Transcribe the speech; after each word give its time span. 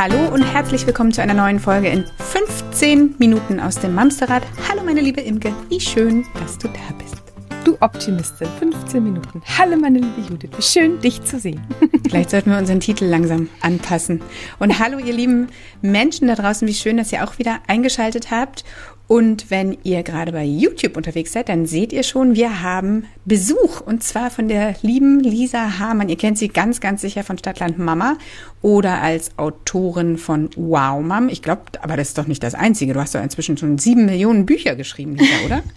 Hallo 0.00 0.32
und 0.32 0.42
herzlich 0.42 0.86
willkommen 0.86 1.10
zu 1.10 1.20
einer 1.22 1.34
neuen 1.34 1.58
Folge 1.58 1.88
in 1.88 2.04
15 2.18 3.16
Minuten 3.18 3.58
aus 3.58 3.80
dem 3.80 3.96
Mamsterrad. 3.96 4.44
Hallo 4.68 4.84
meine 4.84 5.00
liebe 5.00 5.20
Imke, 5.20 5.52
wie 5.70 5.80
schön, 5.80 6.24
dass 6.38 6.56
du 6.56 6.68
da 6.68 6.94
bist. 6.96 7.16
Du 7.64 7.76
Optimistin, 7.80 8.46
15 8.60 9.02
Minuten. 9.02 9.42
Hallo 9.58 9.76
meine 9.76 9.98
liebe 9.98 10.20
Judith, 10.20 10.50
wie 10.56 10.62
schön 10.62 11.00
dich 11.00 11.24
zu 11.24 11.40
sehen. 11.40 11.66
Vielleicht 12.08 12.30
sollten 12.30 12.52
wir 12.52 12.58
unseren 12.58 12.78
Titel 12.78 13.06
langsam 13.06 13.48
anpassen. 13.60 14.22
Und 14.60 14.78
hallo 14.78 14.98
ihr 14.98 15.12
lieben 15.12 15.48
Menschen 15.82 16.28
da 16.28 16.36
draußen, 16.36 16.68
wie 16.68 16.74
schön, 16.74 16.96
dass 16.96 17.12
ihr 17.12 17.24
auch 17.24 17.40
wieder 17.40 17.58
eingeschaltet 17.66 18.30
habt. 18.30 18.64
Und 19.08 19.50
wenn 19.50 19.78
ihr 19.84 20.02
gerade 20.02 20.32
bei 20.32 20.44
YouTube 20.44 20.94
unterwegs 20.98 21.32
seid, 21.32 21.48
dann 21.48 21.64
seht 21.64 21.94
ihr 21.94 22.02
schon, 22.02 22.34
wir 22.34 22.62
haben 22.62 23.06
Besuch. 23.24 23.80
Und 23.80 24.02
zwar 24.02 24.30
von 24.30 24.48
der 24.48 24.76
lieben 24.82 25.20
Lisa 25.20 25.78
Hamann. 25.78 26.10
Ihr 26.10 26.18
kennt 26.18 26.36
sie 26.36 26.48
ganz, 26.48 26.78
ganz 26.80 27.00
sicher 27.00 27.24
von 27.24 27.38
Stadtland 27.38 27.78
Mama 27.78 28.18
oder 28.60 29.00
als 29.00 29.30
Autorin 29.38 30.18
von 30.18 30.50
Wow 30.56 31.02
Mom. 31.02 31.30
Ich 31.30 31.40
glaube, 31.40 31.62
aber 31.80 31.96
das 31.96 32.08
ist 32.08 32.18
doch 32.18 32.26
nicht 32.26 32.42
das 32.42 32.54
Einzige. 32.54 32.92
Du 32.92 33.00
hast 33.00 33.14
doch 33.14 33.22
inzwischen 33.22 33.56
schon 33.56 33.78
sieben 33.78 34.04
Millionen 34.04 34.44
Bücher 34.44 34.76
geschrieben, 34.76 35.16
Lisa, 35.16 35.46
oder? 35.46 35.62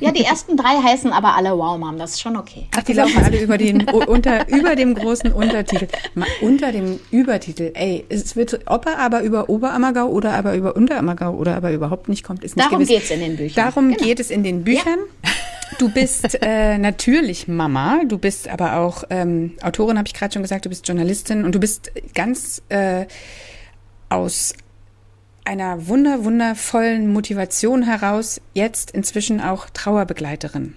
Ja, 0.00 0.12
die 0.12 0.24
ersten 0.24 0.56
drei 0.56 0.80
heißen 0.82 1.12
aber 1.12 1.34
alle 1.34 1.56
Wow 1.56 1.78
Mom. 1.78 1.98
Das 1.98 2.12
ist 2.12 2.20
schon 2.20 2.36
okay. 2.36 2.68
Ach, 2.76 2.82
die 2.82 2.92
laufen 2.92 3.22
alle 3.22 3.40
über 3.40 3.58
den 3.58 3.88
unter 3.88 4.48
über 4.48 4.76
dem 4.76 4.94
großen 4.94 5.32
Untertitel. 5.32 5.88
Mal 6.14 6.28
unter 6.40 6.72
dem 6.72 7.00
Übertitel. 7.10 7.72
Ey, 7.74 8.04
es 8.08 8.36
wird 8.36 8.60
ob 8.66 8.86
er 8.86 8.98
aber 8.98 9.22
über 9.22 9.48
Oberammergau 9.48 10.06
oder 10.06 10.34
aber 10.34 10.54
über 10.54 10.76
Unterammergau 10.76 11.32
oder 11.32 11.56
aber 11.56 11.72
überhaupt 11.72 12.08
nicht 12.08 12.24
kommt, 12.24 12.44
ist 12.44 12.56
nicht 12.56 12.64
Darum 12.64 12.78
gewiss. 12.78 12.88
geht's 12.88 13.10
in 13.10 13.20
den 13.20 13.36
Büchern. 13.36 13.64
Darum 13.64 13.88
genau. 13.90 14.02
geht 14.04 14.20
es 14.20 14.30
in 14.30 14.42
den 14.42 14.64
Büchern. 14.64 14.98
Ja. 15.24 15.30
Du 15.78 15.90
bist 15.90 16.38
äh, 16.42 16.78
natürlich 16.78 17.46
Mama, 17.46 18.00
du 18.06 18.18
bist 18.18 18.48
aber 18.48 18.78
auch 18.78 19.04
ähm, 19.10 19.52
Autorin, 19.62 19.98
habe 19.98 20.08
ich 20.08 20.14
gerade 20.14 20.32
schon 20.32 20.42
gesagt, 20.42 20.64
du 20.64 20.70
bist 20.70 20.88
Journalistin 20.88 21.44
und 21.44 21.54
du 21.54 21.60
bist 21.60 21.92
ganz 22.14 22.62
äh, 22.68 23.06
aus 24.08 24.54
einer 25.48 25.88
wunder 25.88 26.24
wundervollen 26.24 27.10
Motivation 27.10 27.82
heraus 27.82 28.40
jetzt 28.52 28.90
inzwischen 28.90 29.40
auch 29.40 29.70
Trauerbegleiterin. 29.70 30.74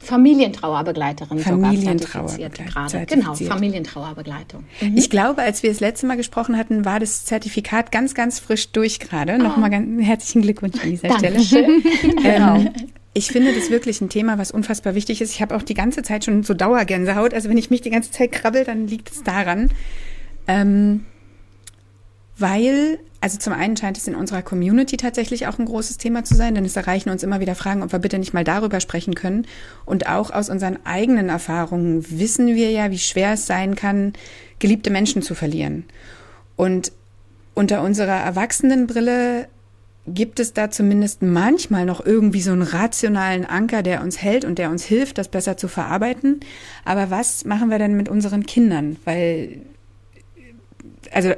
Familientrauerbegleiterin. 0.00 1.40
Familientrauerbegleiterin. 1.40 3.06
Genau, 3.06 3.34
Familientrauerbegleitung. 3.34 4.64
Mhm. 4.80 4.96
Ich 4.96 5.10
glaube, 5.10 5.42
als 5.42 5.62
wir 5.62 5.68
das 5.68 5.80
letzte 5.80 6.06
Mal 6.06 6.16
gesprochen 6.16 6.56
hatten, 6.56 6.86
war 6.86 7.00
das 7.00 7.26
Zertifikat 7.26 7.92
ganz, 7.92 8.14
ganz 8.14 8.40
frisch 8.40 8.72
durch 8.72 8.98
gerade. 8.98 9.34
Oh. 9.34 9.42
Nochmal 9.42 9.68
ganz 9.68 10.02
herzlichen 10.02 10.40
Glückwunsch 10.40 10.82
an 10.82 10.90
dieser 10.90 11.08
Dankeschön. 11.08 11.82
Stelle. 11.82 12.14
genau. 12.22 12.56
Ähm, 12.56 12.70
ich 13.12 13.28
finde 13.28 13.52
das 13.54 13.70
wirklich 13.70 14.00
ein 14.00 14.08
Thema, 14.08 14.38
was 14.38 14.52
unfassbar 14.52 14.94
wichtig 14.94 15.20
ist. 15.20 15.34
Ich 15.34 15.42
habe 15.42 15.54
auch 15.54 15.62
die 15.62 15.74
ganze 15.74 16.02
Zeit 16.02 16.24
schon 16.24 16.44
so 16.44 16.54
Dauergänsehaut. 16.54 17.34
Also 17.34 17.50
wenn 17.50 17.58
ich 17.58 17.68
mich 17.68 17.82
die 17.82 17.90
ganze 17.90 18.10
Zeit 18.10 18.32
krabbel, 18.32 18.64
dann 18.64 18.86
liegt 18.86 19.10
es 19.10 19.22
daran. 19.22 19.70
Ähm, 20.48 21.04
weil, 22.40 22.98
also 23.20 23.38
zum 23.38 23.52
einen 23.52 23.76
scheint 23.76 23.96
es 23.96 24.08
in 24.08 24.14
unserer 24.14 24.42
Community 24.42 24.96
tatsächlich 24.96 25.46
auch 25.46 25.58
ein 25.58 25.66
großes 25.66 25.98
Thema 25.98 26.24
zu 26.24 26.34
sein, 26.34 26.54
denn 26.54 26.64
es 26.64 26.76
erreichen 26.76 27.10
uns 27.10 27.22
immer 27.22 27.40
wieder 27.40 27.54
Fragen, 27.54 27.82
ob 27.82 27.92
wir 27.92 27.98
bitte 27.98 28.18
nicht 28.18 28.34
mal 28.34 28.44
darüber 28.44 28.80
sprechen 28.80 29.14
können. 29.14 29.46
Und 29.84 30.08
auch 30.08 30.30
aus 30.30 30.48
unseren 30.48 30.78
eigenen 30.84 31.28
Erfahrungen 31.28 32.04
wissen 32.10 32.48
wir 32.48 32.70
ja, 32.70 32.90
wie 32.90 32.98
schwer 32.98 33.34
es 33.34 33.46
sein 33.46 33.74
kann, 33.74 34.14
geliebte 34.58 34.90
Menschen 34.90 35.22
zu 35.22 35.34
verlieren. 35.34 35.84
Und 36.56 36.92
unter 37.54 37.82
unserer 37.82 38.20
Erwachsenenbrille 38.20 39.48
gibt 40.06 40.40
es 40.40 40.52
da 40.52 40.70
zumindest 40.70 41.22
manchmal 41.22 41.84
noch 41.84 42.04
irgendwie 42.04 42.40
so 42.40 42.52
einen 42.52 42.62
rationalen 42.62 43.44
Anker, 43.44 43.82
der 43.82 44.02
uns 44.02 44.20
hält 44.20 44.44
und 44.44 44.58
der 44.58 44.70
uns 44.70 44.84
hilft, 44.84 45.18
das 45.18 45.28
besser 45.28 45.56
zu 45.56 45.68
verarbeiten. 45.68 46.40
Aber 46.84 47.10
was 47.10 47.44
machen 47.44 47.70
wir 47.70 47.78
denn 47.78 47.96
mit 47.96 48.08
unseren 48.08 48.46
Kindern? 48.46 48.96
Weil, 49.04 49.60
also 51.12 51.30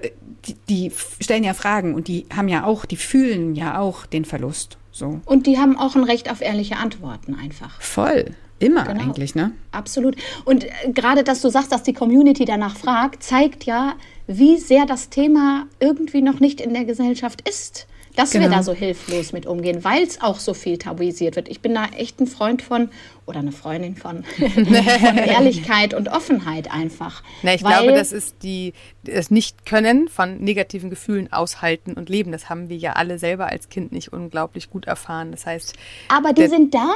die, 0.47 0.56
die 0.69 0.93
stellen 1.21 1.44
ja 1.44 1.55
Fragen 1.55 1.94
und 1.94 2.09
die 2.09 2.27
haben 2.34 2.49
ja 2.49 2.65
auch, 2.65 2.84
die 2.84 2.97
fühlen 2.97 3.55
ja 3.55 3.78
auch 3.78 4.06
den 4.06 4.25
Verlust. 4.25 4.78
So. 4.91 5.21
Und 5.25 5.47
die 5.47 5.59
haben 5.59 5.78
auch 5.78 5.97
ein 5.97 6.05
Recht 6.05 6.31
auf 6.31 6.41
ehrliche 6.41 6.77
Antworten 6.77 7.34
einfach. 7.34 7.81
Voll. 7.81 8.27
Immer 8.59 8.84
genau. 8.84 9.03
eigentlich, 9.03 9.34
ne? 9.34 9.53
Absolut. 9.72 10.15
Und 10.44 10.65
äh, 10.65 10.71
gerade, 10.93 11.25
dass 11.25 11.41
du 11.41 11.49
sagst, 11.49 11.72
dass 11.72 11.82
die 11.82 11.94
Community 11.94 12.44
danach 12.44 12.77
fragt, 12.77 13.25
zeigt 13.25 13.65
ja, 13.65 13.94
wie 14.28 14.56
sehr 14.56 14.87
das 14.87 15.09
Thema 15.09 15.66
irgendwie 15.81 16.22
noch 16.22 16.38
nicht 16.38 16.61
in 16.61 16.72
der 16.72 16.84
Gesellschaft 16.84 17.49
ist 17.49 17.88
dass 18.17 18.31
genau. 18.31 18.45
wir 18.45 18.50
da 18.50 18.62
so 18.62 18.73
hilflos 18.73 19.33
mit 19.33 19.47
umgehen, 19.47 19.84
weil 19.84 20.03
es 20.03 20.21
auch 20.21 20.39
so 20.39 20.55
viel 20.55 20.78
tabuisiert 20.78 21.37
wird. 21.37 21.49
Ich 21.49 21.61
bin 21.61 21.75
da 21.75 21.87
echt 21.97 22.21
ein 22.21 22.27
Freund 22.27 22.62
von 22.62 22.91
oder 23.27 23.39
eine 23.39 23.53
Freundin 23.53 23.97
von, 23.97 24.25
von 24.34 25.19
Ehrlichkeit 25.19 25.95
und 25.95 26.09
Offenheit 26.09 26.71
einfach. 26.71 27.23
Na, 27.43 27.55
ich 27.55 27.62
glaube, 27.62 27.93
das 27.93 28.12
ist 28.12 28.37
die 28.43 28.75
das 29.05 29.31
Nicht-Können 29.31 30.09
von 30.09 30.39
negativen 30.41 30.91
Gefühlen 30.91 31.33
aushalten 31.33 31.95
und 31.95 32.09
leben. 32.09 32.33
Das 32.33 32.49
haben 32.49 32.69
wir 32.69 32.77
ja 32.77 32.93
alle 32.95 33.19
selber 33.19 33.47
als 33.47 33.69
Kind 33.69 33.93
nicht 33.93 34.12
unglaublich 34.12 34.71
gut 34.71 34.87
erfahren. 34.87 35.31
Das 35.31 35.47
heißt, 35.47 35.75
aber 36.09 36.33
die 36.33 36.49
sind 36.49 36.75
da. 36.75 36.94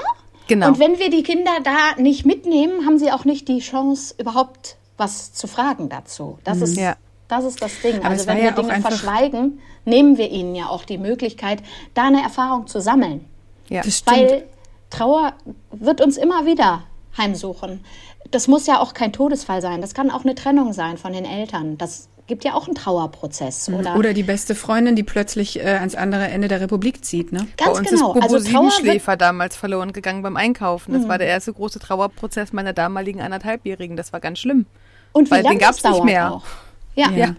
Genau. 0.48 0.68
Und 0.68 0.78
wenn 0.78 0.98
wir 0.98 1.10
die 1.10 1.22
Kinder 1.22 1.50
da 1.64 2.00
nicht 2.00 2.24
mitnehmen, 2.24 2.86
haben 2.86 2.98
sie 2.98 3.10
auch 3.10 3.24
nicht 3.24 3.48
die 3.48 3.58
Chance, 3.58 4.14
überhaupt 4.18 4.76
was 4.96 5.32
zu 5.32 5.46
fragen 5.46 5.88
dazu. 5.88 6.38
Das 6.44 6.58
mhm. 6.58 6.62
ist 6.64 6.76
ja. 6.76 6.96
Das 7.28 7.44
ist 7.44 7.60
das 7.60 7.80
Ding. 7.82 7.98
Aber 7.98 8.10
also 8.10 8.26
wenn 8.26 8.36
wir 8.36 8.44
ja 8.44 8.50
Dinge 8.52 8.80
verschweigen, 8.80 9.60
nehmen 9.84 10.16
wir 10.18 10.30
ihnen 10.30 10.54
ja 10.54 10.68
auch 10.68 10.84
die 10.84 10.98
Möglichkeit, 10.98 11.62
da 11.94 12.06
eine 12.06 12.22
Erfahrung 12.22 12.66
zu 12.66 12.80
sammeln. 12.80 13.24
Ja, 13.68 13.82
das 13.82 13.98
stimmt. 13.98 14.16
Weil 14.16 14.44
Trauer 14.90 15.32
wird 15.72 16.00
uns 16.00 16.16
immer 16.16 16.46
wieder 16.46 16.84
heimsuchen. 17.16 17.84
Das 18.30 18.48
muss 18.48 18.66
ja 18.66 18.80
auch 18.80 18.94
kein 18.94 19.12
Todesfall 19.12 19.60
sein. 19.60 19.80
Das 19.80 19.94
kann 19.94 20.10
auch 20.10 20.24
eine 20.24 20.34
Trennung 20.34 20.72
sein 20.72 20.98
von 20.98 21.12
den 21.12 21.24
Eltern. 21.24 21.78
Das 21.78 22.08
gibt 22.26 22.44
ja 22.44 22.54
auch 22.54 22.66
einen 22.66 22.74
Trauerprozess. 22.74 23.68
Mhm. 23.68 23.76
Oder, 23.76 23.96
oder 23.96 24.14
die 24.14 24.22
beste 24.22 24.54
Freundin, 24.54 24.96
die 24.96 25.02
plötzlich 25.02 25.60
äh, 25.60 25.76
ans 25.78 25.94
andere 25.94 26.26
Ende 26.28 26.48
der 26.48 26.60
Republik 26.60 27.04
zieht. 27.04 27.32
Ne? 27.32 27.46
Ganz 27.56 27.72
Bei 27.72 27.78
uns 27.78 27.90
genau. 27.90 28.08
ist 28.08 28.14
Bobo 28.14 28.20
also 28.20 28.38
Siebenschläfer 28.38 29.16
damals 29.16 29.56
verloren 29.56 29.92
gegangen 29.92 30.22
beim 30.22 30.36
Einkaufen. 30.36 30.92
Das 30.92 31.04
mhm. 31.04 31.08
war 31.08 31.18
der 31.18 31.28
erste 31.28 31.52
große 31.52 31.78
Trauerprozess 31.78 32.52
meiner 32.52 32.72
damaligen 32.72 33.20
anderthalbjährigen. 33.20 33.96
Das 33.96 34.12
war 34.12 34.20
ganz 34.20 34.40
schlimm. 34.40 34.66
Und 35.12 35.28
wie 35.28 35.30
Weil 35.30 35.42
lange 35.42 35.56
den 35.56 35.60
gab 35.60 35.74
es 35.74 35.84
nicht 35.84 36.04
mehr. 36.04 36.34
Auch. 36.34 36.42
Ja. 36.96 37.10
ja. 37.12 37.36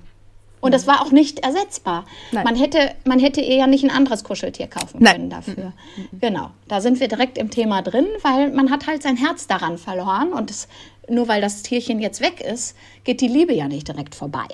Und 0.60 0.74
das 0.74 0.88
war 0.88 1.02
auch 1.02 1.12
nicht 1.12 1.40
ersetzbar. 1.40 2.06
Nein. 2.32 2.44
Man 2.44 2.56
hätte, 2.56 2.92
man 3.06 3.20
hätte 3.20 3.42
ihr 3.42 3.56
ja 3.58 3.68
nicht 3.68 3.84
ein 3.84 3.92
anderes 3.92 4.24
Kuscheltier 4.24 4.68
kaufen 4.68 5.04
können 5.04 5.28
Nein. 5.28 5.30
dafür. 5.30 5.74
Mhm. 5.96 6.20
Genau. 6.20 6.52
Da 6.68 6.82
sind 6.82 7.00
wir 7.00 7.08
direkt 7.08 7.38
im 7.38 7.52
Thema 7.52 7.82
drin, 7.82 8.08
weil 8.24 8.52
man 8.52 8.72
hat 8.72 8.88
halt 8.88 9.04
sein 9.04 9.18
Herz 9.18 9.48
daran 9.48 9.78
verloren 9.78 10.34
und 10.34 10.50
das, 10.50 10.68
nur 11.08 11.28
weil 11.28 11.42
das 11.42 11.62
Tierchen 11.62 12.00
jetzt 12.00 12.22
weg 12.22 12.42
ist, 12.42 12.76
geht 13.04 13.22
die 13.22 13.28
Liebe 13.28 13.54
ja 13.54 13.68
nicht 13.68 13.88
direkt 13.88 14.16
vorbei. 14.16 14.48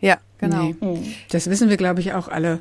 Ja, 0.00 0.18
genau. 0.38 0.64
Nee. 0.64 0.76
Mhm. 0.80 1.14
Das 1.30 1.48
wissen 1.48 1.70
wir, 1.70 1.76
glaube 1.76 2.00
ich, 2.00 2.12
auch 2.14 2.28
alle. 2.28 2.60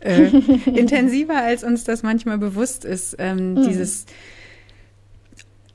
Äh, 0.00 0.26
intensiver, 0.66 1.36
als 1.36 1.64
uns 1.64 1.82
das 1.82 2.04
manchmal 2.04 2.38
bewusst 2.38 2.84
ist. 2.84 3.16
Ähm, 3.18 3.54
mhm. 3.54 3.68
Dieses 3.68 4.06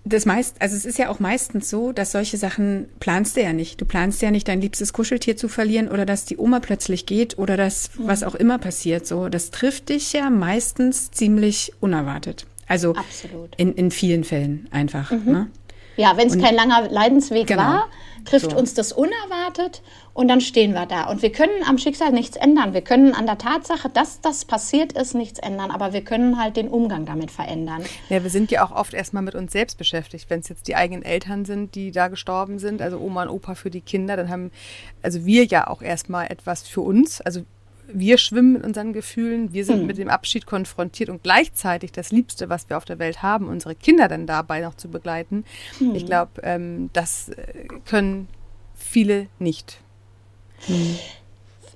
das 0.06 0.26
meist, 0.26 0.62
also 0.62 0.76
es 0.76 0.86
ist 0.86 0.98
ja 0.98 1.10
auch 1.10 1.20
meistens 1.20 1.70
so, 1.70 1.94
dass 1.94 2.12
solche 2.12 2.38
Sachen 2.38 2.90
planst 3.00 3.38
du 3.38 3.42
ja 3.42 3.54
nicht. 3.54 3.80
Du 3.80 3.86
planst 3.86 4.22
ja 4.22 4.32
nicht, 4.32 4.48
dein 4.48 4.60
liebstes 4.60 4.92
Kuscheltier 4.92 5.38
zu 5.38 5.48
verlieren 5.48 5.88
oder 5.88 6.06
dass 6.06 6.26
die 6.26 6.38
Oma 6.38 6.60
plötzlich 6.60 7.06
geht 7.06 7.38
oder 7.38 7.56
dass 7.56 7.92
mhm. 7.98 8.08
was 8.08 8.24
auch 8.24 8.36
immer 8.36 8.58
passiert. 8.58 9.08
So, 9.08 9.30
das 9.30 9.52
trifft 9.52 9.90
dich 9.90 10.12
ja 10.12 10.30
meistens 10.30 11.12
ziemlich 11.12 11.72
unerwartet. 11.80 12.46
Also 12.68 12.96
Absolut. 12.96 13.56
In, 13.56 13.74
in 13.74 13.92
vielen 13.92 14.24
Fällen 14.24 14.68
einfach. 14.72 15.12
Mhm. 15.12 15.32
Ne? 15.32 15.48
Ja, 15.96 16.18
wenn 16.18 16.28
es 16.28 16.38
kein 16.38 16.56
langer 16.56 16.90
Leidensweg 16.90 17.48
genau. 17.48 17.62
war, 17.62 17.90
trifft 18.26 18.52
so. 18.52 18.58
uns 18.58 18.74
das 18.74 18.92
unerwartet 18.92 19.82
und 20.14 20.28
dann 20.28 20.42
stehen 20.42 20.74
wir 20.74 20.86
da. 20.86 21.10
Und 21.10 21.22
wir 21.22 21.32
können 21.32 21.64
am 21.68 21.78
Schicksal 21.78 22.12
nichts 22.12 22.38
ändern. 22.38 22.74
Wir 22.74 22.82
können 22.82 23.14
an 23.14 23.26
der 23.26 23.38
Tatsache, 23.38 23.90
dass 23.90 24.22
das 24.22 24.46
passiert 24.46 24.94
ist, 24.94 25.16
nichts 25.16 25.40
ändern, 25.40 25.72
aber 25.72 25.94
wir 25.94 26.04
können 26.04 26.40
halt 26.40 26.58
den 26.58 26.68
Umgang 26.68 27.06
damit 27.06 27.32
verändern. 27.32 27.84
Ja, 28.10 28.24
wir 28.24 28.30
sind 28.30 28.52
ja 28.52 28.66
auch 28.66 28.72
oft 28.72 28.94
erstmal 28.94 29.24
mit 29.24 29.36
uns 29.36 29.52
selbst 29.52 29.78
beschäftigt. 29.78 30.30
Wenn 30.30 30.40
es 30.40 30.50
jetzt 30.50 30.68
die 30.68 30.76
eigenen 30.76 31.04
Eltern 31.04 31.46
sind, 31.46 31.76
die 31.76 31.92
da 31.92 32.08
gestorben 32.08 32.60
sind, 32.60 32.82
also 32.82 33.00
Oma 33.00 33.24
und 33.24 33.30
Opa 33.30 33.56
für 33.56 33.70
die 33.70 33.82
Kinder, 33.82 34.16
dann 34.16 34.30
haben 34.30 34.52
also 35.02 35.26
wir 35.26 35.46
ja 35.46 35.68
auch 35.68 35.82
erstmal 35.82 36.28
etwas 36.28 36.68
für 36.68 36.82
uns. 36.82 37.22
Also 37.22 37.42
wir 37.94 38.18
schwimmen 38.18 38.54
mit 38.54 38.64
unseren 38.64 38.94
Gefühlen, 38.94 39.54
wir 39.54 39.66
sind 39.66 39.82
mhm. 39.82 39.88
mit 39.88 39.98
dem 39.98 40.10
Abschied 40.10 40.46
konfrontiert 40.46 41.10
und 41.10 41.24
gleichzeitig 41.24 41.92
das 41.92 42.12
Liebste, 42.12 42.50
was 42.50 42.70
wir 42.70 42.78
auf 42.78 42.86
der 42.86 43.00
Welt 43.00 43.22
haben, 43.22 43.48
unsere 43.48 43.76
Kinder 43.76 44.08
dann 44.08 44.28
dabei 44.28 44.62
noch 44.62 44.76
zu 44.76 44.90
begleiten. 44.90 45.46
Mhm. 45.80 45.96
Ich 45.96 46.06
glaube, 46.06 46.42
ähm, 46.44 46.90
das 46.94 47.30
äh, 47.30 47.68
können 47.86 48.28
viele 48.76 49.28
nicht. 49.40 49.80
Mhm. 50.68 50.98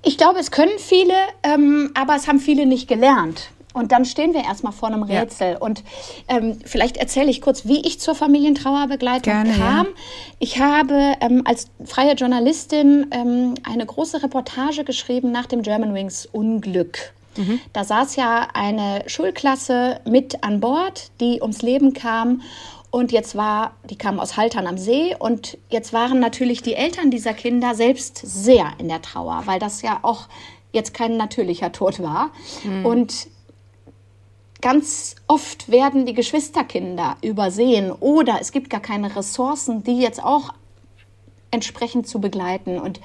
Ich 0.03 0.17
glaube, 0.17 0.39
es 0.39 0.51
können 0.51 0.77
viele, 0.77 1.13
ähm, 1.43 1.91
aber 1.93 2.15
es 2.15 2.27
haben 2.27 2.39
viele 2.39 2.65
nicht 2.65 2.87
gelernt. 2.87 3.51
Und 3.77 3.91
dann 3.91 4.05
stehen 4.05 4.33
wir 4.33 4.43
erstmal 4.43 4.73
vor 4.73 4.89
einem 4.89 5.03
Rätsel. 5.03 5.51
Ja. 5.53 5.57
Und 5.59 5.83
ähm, 6.27 6.57
vielleicht 6.65 6.97
erzähle 6.97 7.29
ich 7.29 7.41
kurz, 7.41 7.65
wie 7.65 7.81
ich 7.81 7.99
zur 7.99 8.15
Familientrauerbegleitung 8.15 9.33
Gerne, 9.33 9.53
kam. 9.53 9.85
Ja. 9.85 9.93
Ich 10.39 10.59
habe 10.59 11.13
ähm, 11.21 11.43
als 11.45 11.67
freie 11.85 12.13
Journalistin 12.13 13.07
ähm, 13.11 13.53
eine 13.63 13.85
große 13.85 14.23
Reportage 14.23 14.83
geschrieben 14.83 15.31
nach 15.31 15.45
dem 15.45 15.61
German 15.61 15.93
Wings 15.93 16.25
Unglück. 16.25 17.13
Mhm. 17.35 17.59
Da 17.73 17.83
saß 17.83 18.15
ja 18.15 18.47
eine 18.53 19.03
Schulklasse 19.07 19.99
mit 20.05 20.43
an 20.43 20.59
Bord, 20.59 21.11
die 21.19 21.41
ums 21.41 21.61
Leben 21.61 21.93
kam. 21.93 22.41
Und 22.89 23.11
jetzt 23.11 23.35
war, 23.35 23.73
die 23.89 23.97
kamen 23.97 24.19
aus 24.19 24.37
Haltern 24.37 24.65
am 24.65 24.77
See 24.77 25.15
und 25.19 25.57
jetzt 25.69 25.91
waren 25.93 26.19
natürlich 26.19 26.61
die 26.61 26.73
Eltern 26.73 27.11
dieser 27.11 27.33
Kinder 27.33 27.75
selbst 27.75 28.17
sehr 28.23 28.71
in 28.79 28.87
der 28.87 29.01
Trauer, 29.01 29.43
weil 29.45 29.59
das 29.59 29.81
ja 29.81 29.99
auch 30.03 30.27
jetzt 30.71 30.93
kein 30.93 31.17
natürlicher 31.17 31.71
Tod 31.71 32.01
war. 32.01 32.31
Mhm. 32.63 32.85
Und 32.85 33.27
ganz 34.61 35.15
oft 35.27 35.69
werden 35.69 36.05
die 36.05 36.13
Geschwisterkinder 36.13 37.17
übersehen 37.21 37.91
oder 37.91 38.37
es 38.41 38.51
gibt 38.51 38.69
gar 38.69 38.81
keine 38.81 39.15
Ressourcen, 39.15 39.83
die 39.83 39.99
jetzt 39.99 40.23
auch 40.23 40.53
entsprechend 41.51 42.07
zu 42.07 42.19
begleiten. 42.19 42.79
Und 42.79 42.99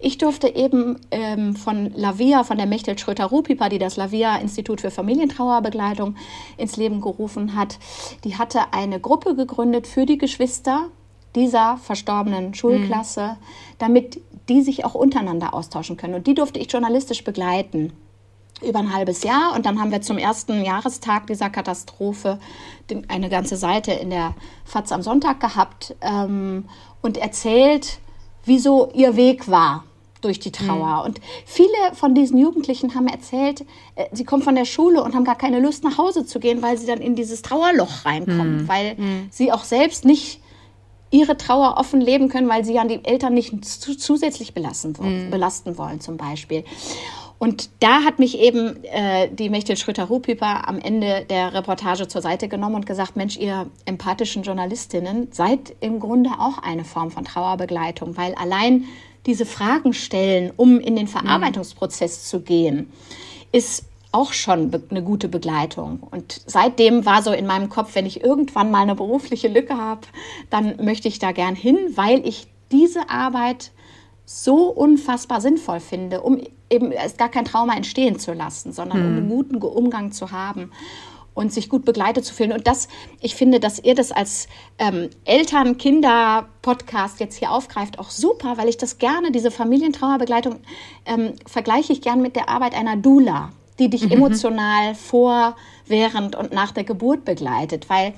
ich 0.00 0.18
durfte 0.18 0.54
eben 0.54 1.00
ähm, 1.10 1.56
von 1.56 1.90
Lavia, 1.94 2.44
von 2.44 2.58
der 2.58 2.66
Mechtel 2.66 2.98
Schröter-Rupipa, 2.98 3.68
die 3.68 3.78
das 3.78 3.96
Lavia-Institut 3.96 4.80
für 4.80 4.90
Familientrauerbegleitung 4.90 6.16
ins 6.56 6.76
Leben 6.76 7.00
gerufen 7.00 7.56
hat, 7.56 7.78
die 8.24 8.36
hatte 8.36 8.72
eine 8.72 9.00
Gruppe 9.00 9.34
gegründet 9.34 9.86
für 9.86 10.06
die 10.06 10.18
Geschwister 10.18 10.88
dieser 11.34 11.76
verstorbenen 11.78 12.54
Schulklasse, 12.54 13.22
mhm. 13.22 13.44
damit 13.78 14.20
die 14.48 14.62
sich 14.62 14.84
auch 14.84 14.94
untereinander 14.94 15.54
austauschen 15.54 15.96
können. 15.96 16.14
Und 16.14 16.26
die 16.26 16.34
durfte 16.34 16.60
ich 16.60 16.70
journalistisch 16.70 17.24
begleiten 17.24 17.92
über 18.62 18.78
ein 18.78 18.94
halbes 18.94 19.22
Jahr. 19.22 19.54
Und 19.54 19.66
dann 19.66 19.80
haben 19.80 19.90
wir 19.90 20.02
zum 20.02 20.18
ersten 20.18 20.64
Jahrestag 20.64 21.26
dieser 21.26 21.50
Katastrophe 21.50 22.38
eine 23.08 23.28
ganze 23.28 23.56
Seite 23.56 23.92
in 23.92 24.10
der 24.10 24.34
FAZ 24.64 24.92
am 24.92 25.02
Sonntag 25.02 25.40
gehabt 25.40 25.94
ähm, 26.00 26.64
und 27.02 27.16
erzählt, 27.16 27.98
wieso 28.44 28.90
ihr 28.94 29.16
Weg 29.16 29.50
war 29.50 29.84
durch 30.22 30.40
die 30.40 30.52
Trauer. 30.52 31.00
Mhm. 31.00 31.04
Und 31.06 31.20
viele 31.44 31.94
von 31.94 32.14
diesen 32.14 32.38
Jugendlichen 32.38 32.94
haben 32.94 33.06
erzählt, 33.06 33.64
äh, 33.94 34.06
sie 34.12 34.24
kommen 34.24 34.42
von 34.42 34.54
der 34.54 34.64
Schule 34.64 35.02
und 35.02 35.14
haben 35.14 35.24
gar 35.24 35.36
keine 35.36 35.60
Lust 35.60 35.84
nach 35.84 35.98
Hause 35.98 36.26
zu 36.26 36.40
gehen, 36.40 36.62
weil 36.62 36.78
sie 36.78 36.86
dann 36.86 37.00
in 37.00 37.14
dieses 37.14 37.42
Trauerloch 37.42 38.04
reinkommen, 38.04 38.62
mhm. 38.62 38.68
weil 38.68 38.94
mhm. 38.96 39.28
sie 39.30 39.52
auch 39.52 39.64
selbst 39.64 40.04
nicht 40.04 40.40
ihre 41.10 41.36
Trauer 41.36 41.76
offen 41.78 42.00
leben 42.00 42.28
können, 42.28 42.48
weil 42.48 42.64
sie 42.64 42.74
ja 42.74 42.84
die 42.84 43.04
Eltern 43.04 43.34
nicht 43.34 43.64
zusätzlich 43.64 44.54
belasten, 44.54 44.94
mhm. 44.98 45.30
belasten 45.30 45.78
wollen 45.78 46.00
zum 46.00 46.16
Beispiel. 46.16 46.64
Und 47.38 47.68
da 47.80 48.02
hat 48.02 48.18
mich 48.18 48.38
eben 48.38 48.82
äh, 48.84 49.28
die 49.30 49.50
Mechtel 49.50 49.76
Schröter-Rupiper 49.76 50.68
am 50.68 50.78
Ende 50.78 51.26
der 51.28 51.52
Reportage 51.52 52.08
zur 52.08 52.22
Seite 52.22 52.48
genommen 52.48 52.76
und 52.76 52.86
gesagt, 52.86 53.16
Mensch, 53.16 53.36
ihr 53.36 53.66
empathischen 53.84 54.42
Journalistinnen 54.42 55.28
seid 55.32 55.74
im 55.80 56.00
Grunde 56.00 56.30
auch 56.38 56.58
eine 56.58 56.84
Form 56.84 57.10
von 57.10 57.24
Trauerbegleitung, 57.24 58.16
weil 58.16 58.34
allein 58.36 58.84
diese 59.26 59.44
Fragen 59.44 59.92
stellen, 59.92 60.52
um 60.56 60.80
in 60.80 60.96
den 60.96 61.08
Verarbeitungsprozess 61.08 62.18
mhm. 62.18 62.28
zu 62.28 62.40
gehen, 62.40 62.92
ist 63.52 63.84
auch 64.12 64.32
schon 64.32 64.72
eine 64.88 65.02
gute 65.02 65.28
Begleitung. 65.28 66.00
Und 66.10 66.40
seitdem 66.46 67.04
war 67.04 67.22
so 67.22 67.32
in 67.32 67.46
meinem 67.46 67.68
Kopf, 67.68 67.94
wenn 67.94 68.06
ich 68.06 68.22
irgendwann 68.22 68.70
mal 68.70 68.82
eine 68.82 68.94
berufliche 68.94 69.48
Lücke 69.48 69.76
habe, 69.76 70.02
dann 70.48 70.76
möchte 70.82 71.08
ich 71.08 71.18
da 71.18 71.32
gern 71.32 71.54
hin, 71.54 71.76
weil 71.96 72.26
ich 72.26 72.46
diese 72.72 73.10
Arbeit 73.10 73.72
so 74.24 74.68
unfassbar 74.68 75.40
sinnvoll 75.40 75.80
finde, 75.80 76.22
um 76.22 76.40
eben 76.70 76.92
erst 76.92 77.18
gar 77.18 77.28
kein 77.28 77.44
Trauma 77.44 77.74
entstehen 77.76 78.18
zu 78.18 78.32
lassen, 78.32 78.72
sondern 78.72 78.98
hm. 78.98 79.06
um 79.06 79.16
einen 79.16 79.28
guten 79.28 79.56
Umgang 79.56 80.12
zu 80.12 80.32
haben 80.32 80.70
und 81.36 81.52
sich 81.52 81.68
gut 81.68 81.84
begleitet 81.84 82.24
zu 82.24 82.34
fühlen. 82.34 82.52
Und 82.52 82.66
das, 82.66 82.88
ich 83.20 83.34
finde, 83.34 83.60
dass 83.60 83.78
ihr 83.78 83.94
das 83.94 84.10
als 84.10 84.48
ähm, 84.78 85.10
Eltern-Kinder-Podcast 85.26 87.20
jetzt 87.20 87.36
hier 87.36 87.50
aufgreift, 87.50 87.98
auch 87.98 88.08
super, 88.10 88.56
weil 88.56 88.70
ich 88.70 88.78
das 88.78 88.98
gerne, 88.98 89.30
diese 89.30 89.50
Familientrauerbegleitung, 89.50 90.56
ähm, 91.04 91.34
vergleiche 91.46 91.92
ich 91.92 92.00
gern 92.00 92.22
mit 92.22 92.36
der 92.36 92.48
Arbeit 92.48 92.74
einer 92.74 92.96
Dula, 92.96 93.52
die 93.78 93.90
dich 93.90 94.06
mhm. 94.06 94.12
emotional 94.12 94.94
vor, 94.94 95.56
während 95.86 96.36
und 96.36 96.52
nach 96.52 96.72
der 96.72 96.84
Geburt 96.84 97.26
begleitet, 97.26 97.90
weil 97.90 98.14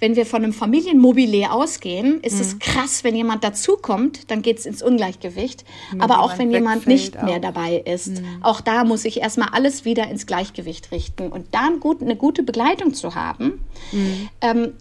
wenn 0.00 0.14
wir 0.14 0.26
von 0.26 0.44
einem 0.44 0.52
Familienmobilier 0.52 1.52
ausgehen, 1.52 2.20
ist 2.20 2.34
mhm. 2.34 2.40
es 2.40 2.58
krass, 2.58 3.04
wenn 3.04 3.16
jemand 3.16 3.42
dazukommt, 3.42 4.30
dann 4.30 4.42
geht 4.42 4.58
es 4.58 4.66
ins 4.66 4.82
Ungleichgewicht. 4.82 5.64
Wenn 5.90 6.00
Aber 6.00 6.20
auch 6.20 6.38
wenn 6.38 6.50
jemand 6.50 6.86
nicht 6.86 7.18
auch. 7.18 7.22
mehr 7.22 7.40
dabei 7.40 7.82
ist, 7.84 8.20
mhm. 8.20 8.42
auch 8.42 8.60
da 8.60 8.84
muss 8.84 9.04
ich 9.04 9.20
erstmal 9.20 9.48
alles 9.50 9.84
wieder 9.84 10.08
ins 10.08 10.26
Gleichgewicht 10.26 10.92
richten. 10.92 11.28
Und 11.28 11.46
da 11.52 11.68
eine 12.02 12.16
gute 12.16 12.42
Begleitung 12.42 12.94
zu 12.94 13.14
haben, 13.14 13.64
mhm. 13.92 14.28
ähm, 14.40 14.72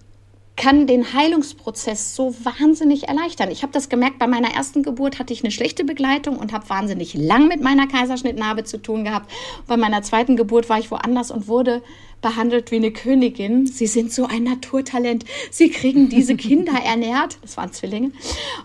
kann 0.58 0.88
den 0.88 1.14
Heilungsprozess 1.14 2.16
so 2.16 2.36
wahnsinnig 2.44 3.08
erleichtern. 3.08 3.52
Ich 3.52 3.62
habe 3.62 3.72
das 3.72 3.90
gemerkt, 3.90 4.18
bei 4.18 4.28
meiner 4.28 4.50
ersten 4.50 4.82
Geburt 4.82 5.20
hatte 5.20 5.32
ich 5.32 5.44
eine 5.44 5.52
schlechte 5.52 5.86
Begleitung 5.86 6.38
und 6.38 6.52
habe 6.52 6.68
wahnsinnig 6.68 7.14
lang 7.14 7.48
mit 7.48 7.62
meiner 7.62 7.88
Kaiserschnittnarbe 7.88 8.64
zu 8.64 8.82
tun 8.82 9.04
gehabt. 9.04 9.32
Bei 9.68 9.78
meiner 9.78 10.02
zweiten 10.02 10.36
Geburt 10.36 10.68
war 10.68 10.80
ich 10.80 10.90
woanders 10.90 11.30
und 11.30 11.48
wurde 11.48 11.84
behandelt 12.22 12.72
wie 12.72 12.78
eine 12.78 12.92
Königin. 12.92 13.68
Sie 13.68 13.86
sind 13.86 14.12
so 14.12 14.26
ein 14.26 14.44
Naturtalent. 14.44 15.26
Sie 15.52 15.70
kriegen 15.70 16.10
diese 16.10 16.36
Kinder 16.36 16.74
ernährt. 16.84 17.38
Das 17.44 17.56
waren 17.56 17.72
Zwillinge. 17.72 18.12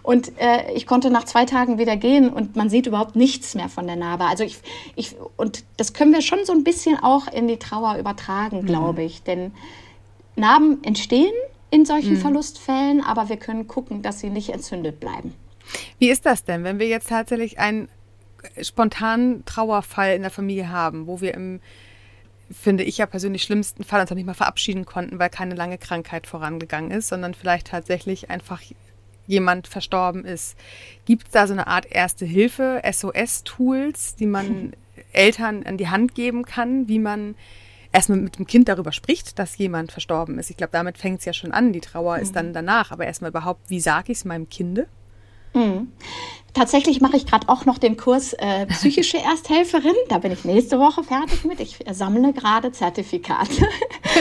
Und 0.03 0.33
äh, 0.39 0.73
ich 0.73 0.87
konnte 0.87 1.11
nach 1.11 1.25
zwei 1.25 1.45
Tagen 1.45 1.79
wieder 1.79 1.97
gehen 1.97 2.31
und 2.31 2.57
man 2.57 2.71
sieht 2.71 2.87
überhaupt 2.87 3.17
nichts 3.17 3.55
mehr 3.55 3.69
von 3.69 3.87
der 3.87 3.97
Narbe. 3.97 4.25
Also 4.25 4.45
ich, 4.45 4.57
ich, 4.97 5.15
und 5.37 5.65
das 5.77 5.93
können 5.93 6.15
wir 6.15 6.23
schon 6.23 6.47
so 6.47 6.55
ein 6.55 6.65
bisschen 6.65 6.99
auch 6.99 7.31
in 7.31 7.49
die 7.49 7.59
Trauer 7.59 7.99
übertragen, 7.99 8.65
glaube 8.65 9.03
ich. 9.03 9.23
Denn 9.23 9.53
Narben 10.35 10.83
entstehen 10.83 11.33
in 11.73 11.87
solchen 11.87 12.15
mhm. 12.15 12.19
Verlustfällen, 12.19 13.01
aber 13.01 13.31
wir 13.31 13.39
können 13.39 13.67
gucken, 13.67 14.03
dass 14.03 14.21
sie 14.21 14.29
nicht 14.29 14.51
entzündet 14.51 15.01
bleiben. 15.01 15.35
Wie 15.99 16.11
ist 16.11 16.27
das 16.27 16.45
denn, 16.45 16.65
wenn 16.65 16.79
wir 16.79 16.87
jetzt 16.87 17.09
tatsächlich 17.09 17.59
einen 17.59 17.89
spontanen 18.61 19.45
Trauerfall 19.47 20.15
in 20.15 20.23
der 20.23 20.31
Familie 20.31 20.69
haben, 20.69 21.07
wo 21.07 21.23
wir 21.23 21.33
im, 21.33 21.61
finde 22.51 22.85
ich 22.85 22.99
ja 22.99 23.07
persönlich, 23.07 23.43
schlimmsten 23.43 23.85
Fall 23.85 24.03
uns 24.03 24.11
noch 24.11 24.17
nicht 24.17 24.27
mal 24.27 24.35
verabschieden 24.35 24.85
konnten, 24.85 25.19
weil 25.19 25.31
keine 25.31 25.55
lange 25.55 25.79
Krankheit 25.79 26.27
vorangegangen 26.27 26.91
ist, 26.91 27.09
sondern 27.09 27.33
vielleicht 27.33 27.69
tatsächlich 27.69 28.29
einfach 28.29 28.61
jemand 29.27 29.67
verstorben 29.67 30.27
ist. 30.27 30.59
Gibt 31.07 31.29
es 31.29 31.33
da 31.33 31.47
so 31.47 31.55
eine 31.55 31.69
Art 31.69 31.87
Erste 31.87 32.27
Hilfe, 32.27 32.83
SOS-Tools, 32.85 34.17
die 34.17 34.27
man 34.27 34.75
Eltern 35.15 35.63
an 35.63 35.79
die 35.79 35.89
Hand 35.89 36.15
geben 36.15 36.45
kann, 36.45 36.87
wie 36.89 36.99
man 36.99 37.35
erstmal 37.93 38.19
mit 38.19 38.39
dem 38.39 38.47
Kind 38.47 38.69
darüber 38.69 38.93
spricht, 38.93 39.39
dass 39.39 39.57
jemand 39.59 39.93
verstorben 39.93 40.39
ist. 40.39 40.51
Ich 40.51 40.57
glaube, 40.57 40.73
damit 40.73 40.99
fängt 40.99 41.21
es 41.21 41.25
ja 41.25 41.33
schon 41.33 41.53
an. 41.53 41.73
Die 41.73 41.81
Trauer 41.81 42.17
mhm. 42.17 42.23
ist 42.23 42.35
dann 42.35 42.53
danach. 42.53 42.91
Aber 42.91 43.07
erstmal 43.07 43.31
überhaupt, 43.31 43.69
wie 43.69 43.81
sage 43.81 44.13
ich 44.13 44.19
es 44.19 44.25
meinem 44.25 44.49
Kinde? 44.49 44.89
Mhm. 45.55 45.93
Tatsächlich 46.55 47.01
mache 47.01 47.17
ich 47.17 47.27
gerade 47.27 47.49
auch 47.49 47.65
noch 47.65 47.79
den 47.79 47.97
Kurs 47.97 48.35
äh, 48.35 48.67
psychische 48.67 49.19
Ersthelferin. 49.25 49.95
Da 50.09 50.19
bin 50.19 50.33
ich 50.33 50.45
nächste 50.45 50.79
Woche 50.79 51.03
fertig 51.05 51.45
mit. 51.45 51.61
Ich 51.61 51.79
sammle 51.91 52.33
gerade 52.33 52.73
Zertifikate. 52.73 53.67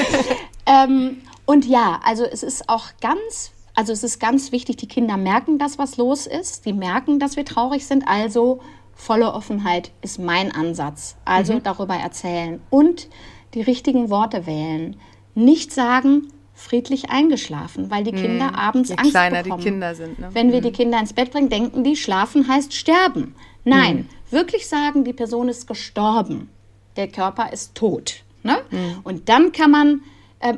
ähm, 0.66 1.18
und 1.46 1.66
ja, 1.66 2.00
also 2.06 2.24
es 2.24 2.44
ist 2.44 2.70
auch 2.70 2.86
ganz, 3.02 3.52
also 3.76 3.92
es 3.92 4.04
ist 4.04 4.20
ganz 4.20 4.52
wichtig, 4.52 4.78
die 4.78 4.88
Kinder 4.88 5.18
merken 5.18 5.58
das, 5.58 5.78
was 5.78 5.98
los 5.98 6.28
ist. 6.28 6.66
Die 6.66 6.74
merken, 6.74 7.20
dass 7.20 7.36
wir 7.36 7.46
traurig 7.46 7.86
sind. 7.86 8.08
Also 8.08 8.62
volle 8.94 9.34
Offenheit 9.34 9.92
ist 10.02 10.20
mein 10.20 10.54
Ansatz. 10.54 11.18
Also 11.26 11.54
mhm. 11.54 11.64
darüber 11.64 11.96
erzählen. 11.96 12.62
Und 12.70 13.10
die 13.54 13.62
richtigen 13.62 14.10
Worte 14.10 14.46
wählen. 14.46 14.96
Nicht 15.36 15.72
sagen, 15.72 16.28
friedlich 16.54 17.10
eingeschlafen, 17.10 17.90
weil 17.90 18.04
die 18.04 18.12
Kinder 18.12 18.50
hm, 18.50 18.56
abends 18.56 18.90
Je 18.90 18.98
Angst 18.98 19.12
kleiner 19.12 19.44
bekommen. 19.44 19.62
die 19.62 19.70
Kinder 19.70 19.96
sind. 19.96 20.20
Ne? 20.20 20.30
Wenn 20.34 20.48
hm. 20.48 20.54
wir 20.54 20.62
die 20.62 20.72
Kinder 20.72 21.00
ins 21.00 21.14
Bett 21.14 21.32
bringen, 21.32 21.50
denken 21.50 21.84
die, 21.84 21.96
schlafen 21.96 22.48
heißt 22.48 22.74
sterben. 22.74 23.36
Nein, 23.64 23.98
hm. 23.98 24.08
wirklich 24.30 24.68
sagen, 24.68 25.04
die 25.04 25.14
Person 25.14 25.50
ist 25.50 25.68
gestorben. 25.68 26.50
Der 26.96 27.08
Körper 27.08 27.52
ist 27.52 27.76
tot. 27.76 28.24
Ne? 28.44 28.58
Hm. 28.70 29.00
Und 29.04 29.30
dann 29.30 29.52
kann 29.52 29.72
man 29.72 30.02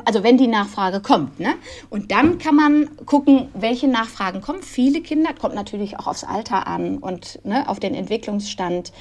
also 0.05 0.23
wenn 0.23 0.37
die 0.37 0.47
Nachfrage 0.47 1.01
kommt. 1.01 1.39
Ne? 1.39 1.55
Und 1.89 2.11
dann 2.11 2.37
kann 2.37 2.55
man 2.55 2.89
gucken, 3.05 3.49
welche 3.53 3.87
Nachfragen 3.87 4.41
kommen. 4.41 4.61
Viele 4.61 5.01
Kinder, 5.01 5.33
kommt 5.33 5.55
natürlich 5.55 5.99
auch 5.99 6.07
aufs 6.07 6.23
Alter 6.23 6.67
an 6.67 6.97
und 6.97 7.39
ne, 7.43 7.67
auf 7.67 7.79
den 7.79 7.93
Entwicklungsstand. 7.93 8.93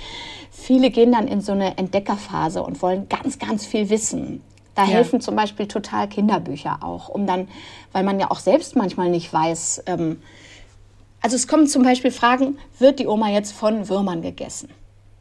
Viele 0.51 0.91
gehen 0.91 1.12
dann 1.12 1.29
in 1.29 1.41
so 1.41 1.53
eine 1.53 1.79
Entdeckerphase 1.79 2.62
und 2.62 2.83
wollen 2.83 3.09
ganz, 3.09 3.39
ganz 3.39 3.65
viel 3.65 3.91
wissen. 3.91 4.43
Da 4.75 4.85
ja. 4.85 4.91
helfen 4.91 5.21
zum 5.21 5.37
Beispiel 5.37 5.69
total 5.69 6.09
Kinderbücher 6.09 6.79
auch, 6.83 7.09
um 7.09 7.27
dann, 7.27 7.49
weil 7.93 8.05
man 8.05 8.19
ja 8.19 8.31
auch 8.31 8.41
selbst 8.41 8.75
manchmal 8.75 9.11
nicht 9.11 9.33
weiß, 9.33 9.85
ähm, 9.87 10.23
also 11.23 11.37
es 11.37 11.47
kommen 11.47 11.69
zum 11.69 11.85
Beispiel 11.85 12.11
Fragen, 12.11 12.59
wird 12.81 12.99
die 12.99 13.07
Oma 13.07 13.31
jetzt 13.31 13.53
von 13.53 13.89
Würmern 13.89 14.23
gegessen? 14.23 14.71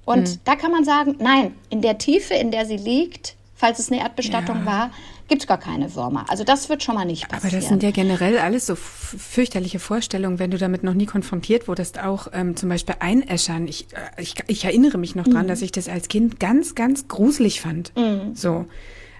Und 0.04 0.30
mhm. 0.30 0.40
da 0.46 0.56
kann 0.56 0.72
man 0.72 0.84
sagen, 0.84 1.16
nein, 1.20 1.56
in 1.70 1.82
der 1.82 2.00
Tiefe, 2.00 2.34
in 2.34 2.50
der 2.50 2.66
sie 2.66 2.78
liegt, 2.78 3.36
falls 3.62 3.78
es 3.78 3.92
eine 3.92 4.02
Erdbestattung 4.02 4.62
ja. 4.62 4.66
war, 4.66 4.92
gibt 5.28 5.44
es 5.44 5.48
gar 5.48 5.60
keine 5.60 5.96
Würmer. 5.96 6.26
Also 6.28 6.44
das 6.44 6.68
wird 6.68 6.82
schon 6.84 6.96
mal 6.96 7.06
nicht 7.06 7.30
passieren. 7.30 7.54
Aber 7.54 7.62
das 7.62 7.70
sind 7.70 7.84
ja 7.84 7.92
generell 7.92 8.40
alles 8.40 8.66
so 8.66 8.76
fürchterliche 8.76 9.78
Vorstellungen, 9.78 10.40
wenn 10.40 10.50
du 10.50 10.58
damit 10.58 10.84
noch 10.84 10.96
nie 10.96 11.06
konfrontiert 11.06 11.68
wurdest. 11.68 12.00
Auch 12.00 12.28
ähm, 12.34 12.56
zum 12.56 12.70
Beispiel 12.70 12.96
Einäschern. 13.00 13.68
Ich, 13.68 13.86
äh, 13.94 14.22
ich, 14.22 14.34
ich 14.48 14.66
erinnere 14.66 14.98
mich 14.98 15.14
noch 15.14 15.26
dran, 15.26 15.46
mhm. 15.46 15.50
dass 15.50 15.62
ich 15.62 15.72
das 15.72 15.88
als 15.88 16.08
Kind 16.08 16.40
ganz, 16.40 16.74
ganz 16.74 17.08
gruselig 17.08 17.62
fand. 17.62 17.96
Mhm. 17.96 18.36
So. 18.36 18.66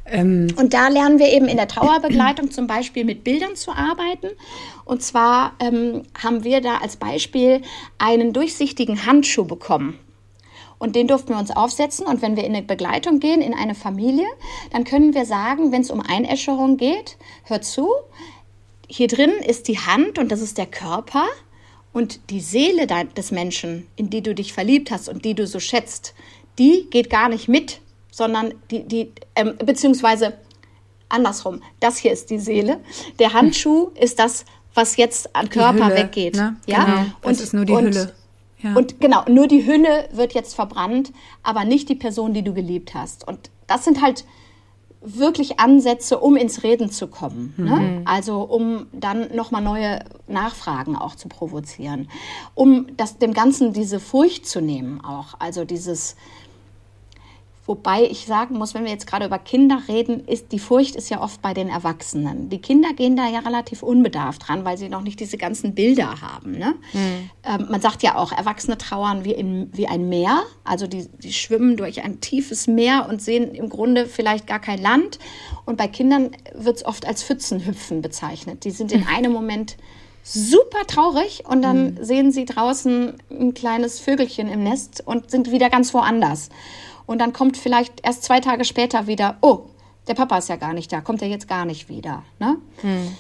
Ähm, 0.08 0.48
und 0.58 0.74
da 0.74 0.88
lernen 0.88 1.20
wir 1.20 1.28
eben 1.32 1.48
in 1.48 1.58
der 1.58 1.68
Trauerbegleitung 1.68 2.50
zum 2.50 2.66
Beispiel 2.66 3.06
mit 3.06 3.24
Bildern 3.24 3.56
zu 3.56 3.72
arbeiten. 3.72 4.30
Und 4.86 5.04
zwar 5.04 5.54
ähm, 5.60 6.02
haben 6.22 6.44
wir 6.44 6.62
da 6.62 6.80
als 6.80 6.98
Beispiel 6.98 7.62
einen 8.00 8.34
durchsichtigen 8.34 9.06
Handschuh 9.06 9.46
bekommen. 9.46 10.00
Und 10.82 10.96
den 10.96 11.08
durften 11.08 11.30
wir 11.30 11.38
uns 11.38 11.52
aufsetzen. 11.52 12.08
Und 12.08 12.24
wenn 12.24 12.36
wir 12.36 12.44
in 12.44 12.56
eine 12.56 12.66
Begleitung 12.66 13.20
gehen, 13.20 13.44
in 13.44 13.54
eine 13.54 13.76
Familie, 13.76 14.26
dann 14.72 14.84
können 14.84 15.14
wir 15.14 15.28
sagen, 15.28 15.72
wenn 15.72 15.82
es 15.82 15.92
um 15.92 16.02
Einäscherung 16.02 16.78
geht, 16.78 17.18
hört 17.44 17.66
zu, 17.66 17.88
hier 18.88 19.08
drin 19.08 19.30
ist 19.46 19.68
die 19.68 19.78
Hand 19.78 20.18
und 20.18 20.32
das 20.32 20.42
ist 20.42 20.58
der 20.58 20.66
Körper 20.66 21.26
und 21.94 22.32
die 22.32 22.40
Seele 22.40 22.88
des 22.88 23.30
Menschen, 23.30 23.86
in 23.96 24.10
die 24.10 24.24
du 24.24 24.34
dich 24.34 24.54
verliebt 24.54 24.90
hast 24.90 25.08
und 25.08 25.24
die 25.24 25.36
du 25.36 25.46
so 25.46 25.60
schätzt, 25.60 26.16
die 26.58 26.88
geht 26.90 27.12
gar 27.12 27.30
nicht 27.30 27.48
mit, 27.48 27.80
sondern 28.10 28.56
die, 28.72 28.84
die 28.84 29.12
ähm, 29.36 29.58
beziehungsweise 29.64 30.34
andersrum. 31.10 31.62
Das 31.80 31.98
hier 31.98 32.12
ist 32.12 32.32
die 32.32 32.40
Seele. 32.40 32.80
Der 33.20 33.34
Handschuh 33.34 33.92
ist 33.94 34.18
das, 34.18 34.46
was 34.74 34.98
jetzt 34.98 35.36
an 35.36 35.48
Körper 35.48 35.90
Hülle, 35.90 35.98
weggeht. 35.98 36.36
Ne? 36.36 36.58
Ja, 36.66 36.86
genau. 36.86 37.06
das 37.22 37.38
und, 37.38 37.44
ist 37.44 37.54
nur 37.54 37.66
die 37.66 37.74
und, 37.74 37.84
Hülle. 37.84 38.16
Ja. 38.64 38.76
Und 38.76 39.00
genau, 39.00 39.24
nur 39.30 39.48
die 39.48 39.66
Hülle 39.66 40.10
wird 40.12 40.34
jetzt 40.34 40.54
verbrannt, 40.56 41.12
aber 41.44 41.66
nicht 41.66 41.90
die 41.90 41.96
Person, 41.96 42.34
die 42.34 42.44
du 42.44 42.54
geliebt 42.54 42.94
hast. 42.94 43.28
Und 43.28 43.50
das 43.68 43.86
sind 43.86 44.02
halt 44.02 44.26
wirklich 45.02 45.60
Ansätze, 45.60 46.20
um 46.20 46.36
ins 46.36 46.64
Reden 46.64 46.92
zu 46.92 47.08
kommen. 47.08 47.54
Ne? 47.58 47.76
Mhm. 47.76 48.02
Also 48.06 48.42
um 48.42 48.86
dann 48.92 49.36
nochmal 49.36 49.64
neue 49.64 50.00
Nachfragen 50.28 50.96
auch 50.96 51.16
zu 51.16 51.28
provozieren. 51.28 52.08
Um 52.54 52.88
das, 52.98 53.18
dem 53.18 53.34
Ganzen 53.34 53.74
diese 53.74 54.00
Furcht 54.00 54.46
zu 54.46 54.62
nehmen 54.62 55.04
auch. 55.04 55.34
Also 55.40 55.66
dieses, 55.66 56.16
Wobei 57.72 58.04
ich 58.04 58.26
sagen 58.26 58.58
muss, 58.58 58.74
wenn 58.74 58.84
wir 58.84 58.92
jetzt 58.92 59.08
gerade 59.08 59.26
über 59.26 59.40
Kinder 59.40 59.84
reden, 59.88 60.26
ist 60.26 60.52
die 60.52 60.60
Furcht 60.60 60.94
ist 60.98 61.10
ja 61.10 61.22
oft 61.22 61.42
bei 61.42 61.54
den 61.54 61.70
Erwachsenen. 61.70 62.50
Die 62.50 62.60
Kinder 62.60 62.92
gehen 62.92 63.16
da 63.16 63.30
ja 63.30 63.40
relativ 63.40 63.82
unbedarft 63.82 64.46
dran, 64.46 64.66
weil 64.66 64.78
sie 64.78 64.90
noch 64.90 65.00
nicht 65.00 65.22
diese 65.22 65.38
ganzen 65.38 65.74
Bilder 65.74 66.20
haben. 66.20 66.52
Ne? 66.52 66.76
Mhm. 66.92 67.30
Ähm, 67.46 67.68
man 67.70 67.80
sagt 67.80 68.04
ja 68.04 68.16
auch, 68.16 68.34
Erwachsene 68.34 68.78
trauern 68.78 69.24
wie, 69.24 69.32
im, 69.32 69.70
wie 69.72 69.88
ein 69.88 70.10
Meer. 70.10 70.42
Also 70.66 70.86
die, 70.86 71.08
die 71.24 71.32
schwimmen 71.32 71.78
durch 71.78 72.04
ein 72.04 72.20
tiefes 72.20 72.68
Meer 72.68 73.08
und 73.08 73.22
sehen 73.22 73.56
im 73.56 73.70
Grunde 73.70 74.06
vielleicht 74.06 74.48
gar 74.48 74.60
kein 74.60 74.82
Land. 74.82 75.18
Und 75.66 75.78
bei 75.78 75.88
Kindern 75.88 76.32
wird 76.54 76.76
es 76.76 76.86
oft 76.86 77.08
als 77.08 77.24
Pfützenhüpfen 77.24 78.02
bezeichnet. 78.02 78.66
Die 78.66 78.72
sind 78.72 78.92
in 78.92 79.08
einem 79.16 79.32
Moment 79.32 79.78
super 80.24 80.86
traurig 80.88 81.44
und 81.48 81.62
dann 81.62 81.94
mhm. 81.94 82.04
sehen 82.04 82.32
sie 82.34 82.44
draußen 82.44 83.14
ein 83.30 83.54
kleines 83.54 84.02
Vögelchen 84.02 84.50
im 84.50 84.62
Nest 84.62 85.02
und 85.06 85.32
sind 85.32 85.52
wieder 85.52 85.70
ganz 85.70 85.94
woanders. 85.94 86.50
Und 87.06 87.20
dann 87.20 87.34
kommt 87.34 87.58
vielleicht 87.58 88.06
erst 88.06 88.24
zwei 88.24 88.40
Tage 88.40 88.66
später 88.66 89.08
wieder, 89.08 89.38
oh, 89.42 89.66
der 90.08 90.14
Papa 90.14 90.38
ist 90.38 90.50
ja 90.50 90.56
gar 90.56 90.74
nicht 90.74 90.92
da, 90.92 91.02
kommt 91.02 91.22
er 91.22 91.28
jetzt 91.28 91.48
gar 91.48 91.66
nicht 91.66 91.90
wieder. 91.90 92.24
Ne? 92.40 92.58
Hm. 92.82 93.16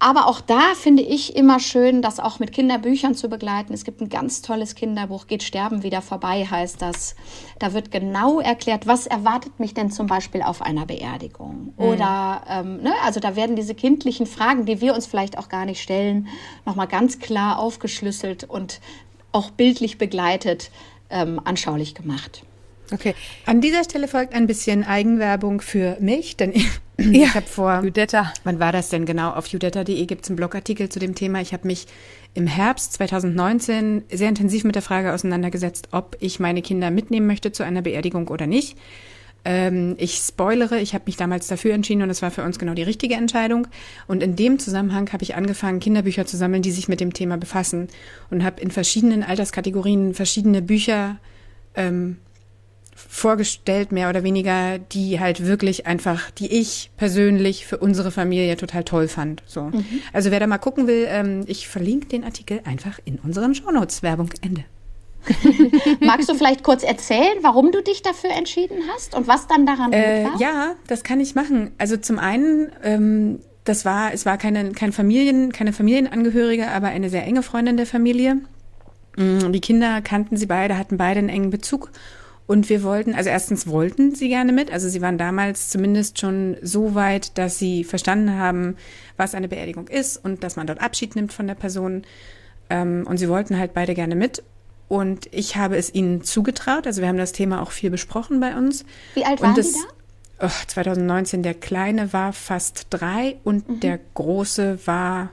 Aber 0.00 0.28
auch 0.28 0.40
da 0.40 0.74
finde 0.76 1.02
ich 1.02 1.34
immer 1.34 1.58
schön, 1.58 2.02
das 2.02 2.20
auch 2.20 2.38
mit 2.38 2.52
Kinderbüchern 2.52 3.16
zu 3.16 3.28
begleiten. 3.28 3.74
Es 3.74 3.84
gibt 3.84 4.00
ein 4.00 4.08
ganz 4.08 4.42
tolles 4.42 4.76
Kinderbuch, 4.76 5.26
Geht 5.26 5.42
Sterben 5.42 5.82
wieder 5.82 6.02
vorbei, 6.02 6.46
heißt 6.48 6.80
das. 6.80 7.16
Da 7.58 7.72
wird 7.72 7.90
genau 7.90 8.38
erklärt, 8.38 8.86
was 8.86 9.08
erwartet 9.08 9.58
mich 9.58 9.74
denn 9.74 9.90
zum 9.90 10.06
Beispiel 10.06 10.42
auf 10.42 10.62
einer 10.62 10.86
Beerdigung. 10.86 11.74
Mhm. 11.76 11.84
Oder, 11.84 12.42
ähm, 12.48 12.82
ne, 12.82 12.92
also 13.04 13.18
da 13.18 13.34
werden 13.34 13.56
diese 13.56 13.74
kindlichen 13.74 14.26
Fragen, 14.26 14.66
die 14.66 14.80
wir 14.80 14.94
uns 14.94 15.06
vielleicht 15.06 15.36
auch 15.36 15.48
gar 15.48 15.64
nicht 15.64 15.82
stellen, 15.82 16.28
nochmal 16.64 16.86
ganz 16.86 17.18
klar 17.18 17.58
aufgeschlüsselt 17.58 18.44
und 18.44 18.80
auch 19.32 19.50
bildlich 19.50 19.98
begleitet 19.98 20.70
ähm, 21.10 21.40
anschaulich 21.42 21.96
gemacht. 21.96 22.44
Okay. 22.92 23.14
An 23.46 23.60
dieser 23.60 23.84
Stelle 23.84 24.08
folgt 24.08 24.34
ein 24.34 24.46
bisschen 24.46 24.84
Eigenwerbung 24.84 25.60
für 25.60 25.96
mich, 26.00 26.36
denn 26.36 26.52
ich, 26.52 26.66
ja, 26.98 27.24
ich 27.24 27.34
habe 27.34 27.46
vor. 27.46 27.82
Judetta. 27.82 28.32
Wann 28.44 28.58
war 28.60 28.72
das 28.72 28.88
denn 28.88 29.04
genau? 29.04 29.30
Auf 29.30 29.46
judetta.de 29.46 30.06
gibt 30.06 30.24
es 30.24 30.30
einen 30.30 30.36
Blogartikel 30.36 30.88
zu 30.88 30.98
dem 30.98 31.14
Thema. 31.14 31.40
Ich 31.40 31.52
habe 31.52 31.66
mich 31.66 31.86
im 32.34 32.46
Herbst 32.46 32.94
2019 32.94 34.04
sehr 34.10 34.28
intensiv 34.28 34.64
mit 34.64 34.74
der 34.74 34.82
Frage 34.82 35.12
auseinandergesetzt, 35.12 35.88
ob 35.92 36.16
ich 36.20 36.40
meine 36.40 36.62
Kinder 36.62 36.90
mitnehmen 36.90 37.26
möchte 37.26 37.52
zu 37.52 37.62
einer 37.62 37.82
Beerdigung 37.82 38.28
oder 38.28 38.46
nicht. 38.46 38.76
Ähm, 39.44 39.94
ich 39.98 40.16
spoilere, 40.16 40.78
ich 40.78 40.94
habe 40.94 41.04
mich 41.06 41.16
damals 41.16 41.46
dafür 41.46 41.72
entschieden 41.72 42.02
und 42.02 42.10
es 42.10 42.22
war 42.22 42.30
für 42.30 42.42
uns 42.42 42.58
genau 42.58 42.74
die 42.74 42.82
richtige 42.82 43.14
Entscheidung. 43.14 43.66
Und 44.06 44.22
in 44.22 44.36
dem 44.36 44.58
Zusammenhang 44.58 45.12
habe 45.12 45.22
ich 45.22 45.36
angefangen, 45.36 45.80
Kinderbücher 45.80 46.26
zu 46.26 46.36
sammeln, 46.36 46.62
die 46.62 46.72
sich 46.72 46.88
mit 46.88 47.00
dem 47.00 47.12
Thema 47.12 47.36
befassen 47.36 47.88
und 48.30 48.44
habe 48.44 48.60
in 48.60 48.70
verschiedenen 48.70 49.22
Alterskategorien 49.22 50.14
verschiedene 50.14 50.62
Bücher 50.62 51.18
ähm, 51.74 52.18
vorgestellt, 52.98 53.92
mehr 53.92 54.08
oder 54.08 54.24
weniger, 54.24 54.78
die 54.78 55.20
halt 55.20 55.46
wirklich 55.46 55.86
einfach, 55.86 56.30
die 56.32 56.52
ich 56.52 56.90
persönlich 56.96 57.64
für 57.64 57.78
unsere 57.78 58.10
Familie 58.10 58.56
total 58.56 58.82
toll 58.82 59.06
fand. 59.06 59.42
So. 59.46 59.62
Mhm. 59.62 59.84
Also 60.12 60.30
wer 60.30 60.40
da 60.40 60.46
mal 60.46 60.58
gucken 60.58 60.88
will, 60.88 61.06
ähm, 61.08 61.44
ich 61.46 61.68
verlinke 61.68 62.08
den 62.08 62.24
Artikel 62.24 62.60
einfach 62.64 62.98
in 63.04 63.18
unseren 63.18 63.54
Shownotes. 63.54 64.02
Werbung 64.02 64.30
Ende. 64.42 64.64
Magst 66.00 66.28
du 66.28 66.34
vielleicht 66.34 66.62
kurz 66.62 66.82
erzählen, 66.82 67.38
warum 67.42 67.70
du 67.70 67.82
dich 67.82 68.02
dafür 68.02 68.30
entschieden 68.30 68.78
hast 68.92 69.14
und 69.14 69.28
was 69.28 69.46
dann 69.46 69.66
daran 69.66 69.92
äh, 69.92 70.24
war? 70.24 70.40
Ja, 70.40 70.74
das 70.86 71.04
kann 71.04 71.20
ich 71.20 71.34
machen. 71.34 71.72
Also 71.78 71.96
zum 71.96 72.18
einen, 72.18 72.70
ähm, 72.82 73.40
das 73.64 73.84
war, 73.84 74.12
es 74.12 74.26
war 74.26 74.38
keine, 74.38 74.72
kein 74.72 74.92
Familien, 74.92 75.52
keine 75.52 75.72
Familienangehörige, 75.72 76.68
aber 76.68 76.88
eine 76.88 77.10
sehr 77.10 77.24
enge 77.24 77.42
Freundin 77.42 77.76
der 77.76 77.86
Familie. 77.86 78.38
Mm, 79.16 79.52
die 79.52 79.60
Kinder 79.60 80.00
kannten 80.00 80.36
sie 80.36 80.46
beide, 80.46 80.78
hatten 80.78 80.96
beide 80.96 81.18
einen 81.18 81.28
engen 81.28 81.50
Bezug 81.50 81.90
und 82.48 82.70
wir 82.70 82.82
wollten, 82.82 83.14
also 83.14 83.28
erstens 83.28 83.66
wollten 83.66 84.14
sie 84.14 84.28
gerne 84.28 84.52
mit, 84.54 84.72
also 84.72 84.88
sie 84.88 85.02
waren 85.02 85.18
damals 85.18 85.68
zumindest 85.68 86.18
schon 86.18 86.56
so 86.62 86.94
weit, 86.94 87.36
dass 87.36 87.58
sie 87.58 87.84
verstanden 87.84 88.38
haben, 88.38 88.78
was 89.18 89.34
eine 89.34 89.48
Beerdigung 89.48 89.86
ist 89.86 90.16
und 90.16 90.42
dass 90.42 90.56
man 90.56 90.66
dort 90.66 90.80
Abschied 90.80 91.14
nimmt 91.14 91.30
von 91.34 91.46
der 91.46 91.54
Person. 91.54 92.04
Ähm, 92.70 93.04
und 93.06 93.18
sie 93.18 93.28
wollten 93.28 93.58
halt 93.58 93.74
beide 93.74 93.92
gerne 93.92 94.14
mit. 94.14 94.42
Und 94.88 95.28
ich 95.30 95.56
habe 95.56 95.76
es 95.76 95.94
ihnen 95.94 96.24
zugetraut. 96.24 96.86
Also 96.86 97.02
wir 97.02 97.08
haben 97.08 97.18
das 97.18 97.32
Thema 97.32 97.60
auch 97.60 97.70
viel 97.70 97.90
besprochen 97.90 98.40
bei 98.40 98.56
uns. 98.56 98.86
Wie 99.12 99.26
alt 99.26 99.42
waren 99.42 99.54
das, 99.54 99.72
die 99.72 99.80
da? 100.38 100.46
Oh, 100.46 100.64
2019, 100.68 101.42
der 101.42 101.52
Kleine 101.52 102.14
war 102.14 102.32
fast 102.32 102.86
drei 102.88 103.36
und 103.44 103.68
mhm. 103.68 103.80
der 103.80 104.00
Große 104.14 104.86
war 104.86 105.28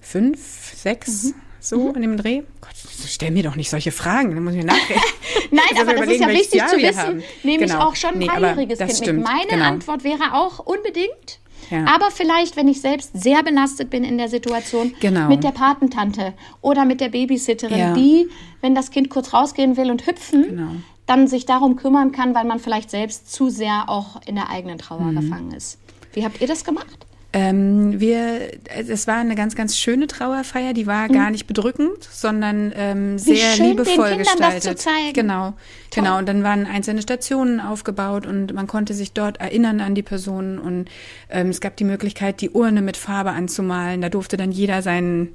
fünf, 0.00 0.72
sechs. 0.76 1.24
Mhm 1.24 1.51
so 1.62 1.78
mhm. 1.78 1.94
in 1.94 2.02
dem 2.02 2.16
Dreh? 2.16 2.42
Gott, 2.60 2.72
stell 3.06 3.30
mir 3.30 3.42
doch 3.42 3.56
nicht 3.56 3.70
solche 3.70 3.92
Fragen, 3.92 4.34
dann 4.34 4.44
muss 4.44 4.54
ich 4.54 4.60
mir 4.60 4.66
nachdenken. 4.66 5.02
Nein, 5.50 5.80
aber 5.80 5.94
das 5.94 6.08
ist 6.08 6.20
ja 6.20 6.28
wichtig 6.28 6.54
Jahr 6.54 6.68
zu 6.68 6.76
wissen. 6.76 7.22
Nehme 7.42 7.64
genau. 7.64 7.78
ich 7.78 7.80
auch 7.80 7.96
schon 7.96 8.10
ein 8.14 8.18
nee, 8.18 8.26
dreijähriges 8.26 8.78
Kind 8.78 8.92
stimmt. 8.92 9.18
mit. 9.20 9.28
Meine 9.28 9.46
genau. 9.48 9.64
Antwort 9.64 10.04
wäre 10.04 10.34
auch 10.34 10.58
unbedingt. 10.58 11.38
Ja. 11.70 11.86
Aber 11.86 12.10
vielleicht, 12.10 12.56
wenn 12.56 12.68
ich 12.68 12.80
selbst 12.80 13.12
sehr 13.14 13.42
belastet 13.42 13.90
bin 13.90 14.04
in 14.04 14.18
der 14.18 14.28
Situation, 14.28 14.94
genau. 15.00 15.28
mit 15.28 15.44
der 15.44 15.52
Patentante 15.52 16.34
oder 16.60 16.84
mit 16.84 17.00
der 17.00 17.10
Babysitterin, 17.10 17.78
ja. 17.78 17.94
die, 17.94 18.28
wenn 18.60 18.74
das 18.74 18.90
Kind 18.90 19.08
kurz 19.08 19.32
rausgehen 19.32 19.76
will 19.76 19.90
und 19.90 20.06
hüpfen, 20.06 20.42
genau. 20.42 20.70
dann 21.06 21.28
sich 21.28 21.46
darum 21.46 21.76
kümmern 21.76 22.12
kann, 22.12 22.34
weil 22.34 22.44
man 22.44 22.58
vielleicht 22.58 22.90
selbst 22.90 23.32
zu 23.32 23.48
sehr 23.48 23.84
auch 23.86 24.20
in 24.26 24.34
der 24.34 24.50
eigenen 24.50 24.78
Trauer 24.78 25.00
mhm. 25.00 25.20
gefangen 25.20 25.52
ist. 25.52 25.78
Wie 26.12 26.24
habt 26.24 26.40
ihr 26.40 26.46
das 26.48 26.64
gemacht? 26.64 27.06
Ähm, 27.34 27.98
wir, 27.98 28.50
es 28.74 29.06
war 29.06 29.16
eine 29.16 29.34
ganz, 29.34 29.54
ganz 29.54 29.78
schöne 29.78 30.06
Trauerfeier. 30.06 30.74
Die 30.74 30.86
war 30.86 31.08
mhm. 31.08 31.12
gar 31.12 31.30
nicht 31.30 31.46
bedrückend, 31.46 32.04
sondern 32.10 32.72
ähm, 32.76 33.18
sehr 33.18 33.54
schön, 33.56 33.70
liebevoll 33.70 34.10
den 34.10 34.18
gestaltet. 34.18 34.64
Das 34.64 34.64
zu 34.64 34.74
zeigen. 34.74 35.14
Genau, 35.14 35.54
Toll. 35.90 36.04
genau. 36.04 36.18
Und 36.18 36.28
dann 36.28 36.42
waren 36.42 36.66
einzelne 36.66 37.00
Stationen 37.00 37.58
aufgebaut 37.58 38.26
und 38.26 38.52
man 38.52 38.66
konnte 38.66 38.92
sich 38.92 39.12
dort 39.12 39.40
erinnern 39.40 39.80
an 39.80 39.94
die 39.94 40.02
Personen 40.02 40.58
und 40.58 40.90
ähm, 41.30 41.48
es 41.48 41.62
gab 41.62 41.76
die 41.76 41.84
Möglichkeit, 41.84 42.42
die 42.42 42.50
Urne 42.50 42.82
mit 42.82 42.98
Farbe 42.98 43.30
anzumalen. 43.30 44.02
Da 44.02 44.10
durfte 44.10 44.36
dann 44.36 44.52
jeder 44.52 44.82
seinen 44.82 45.30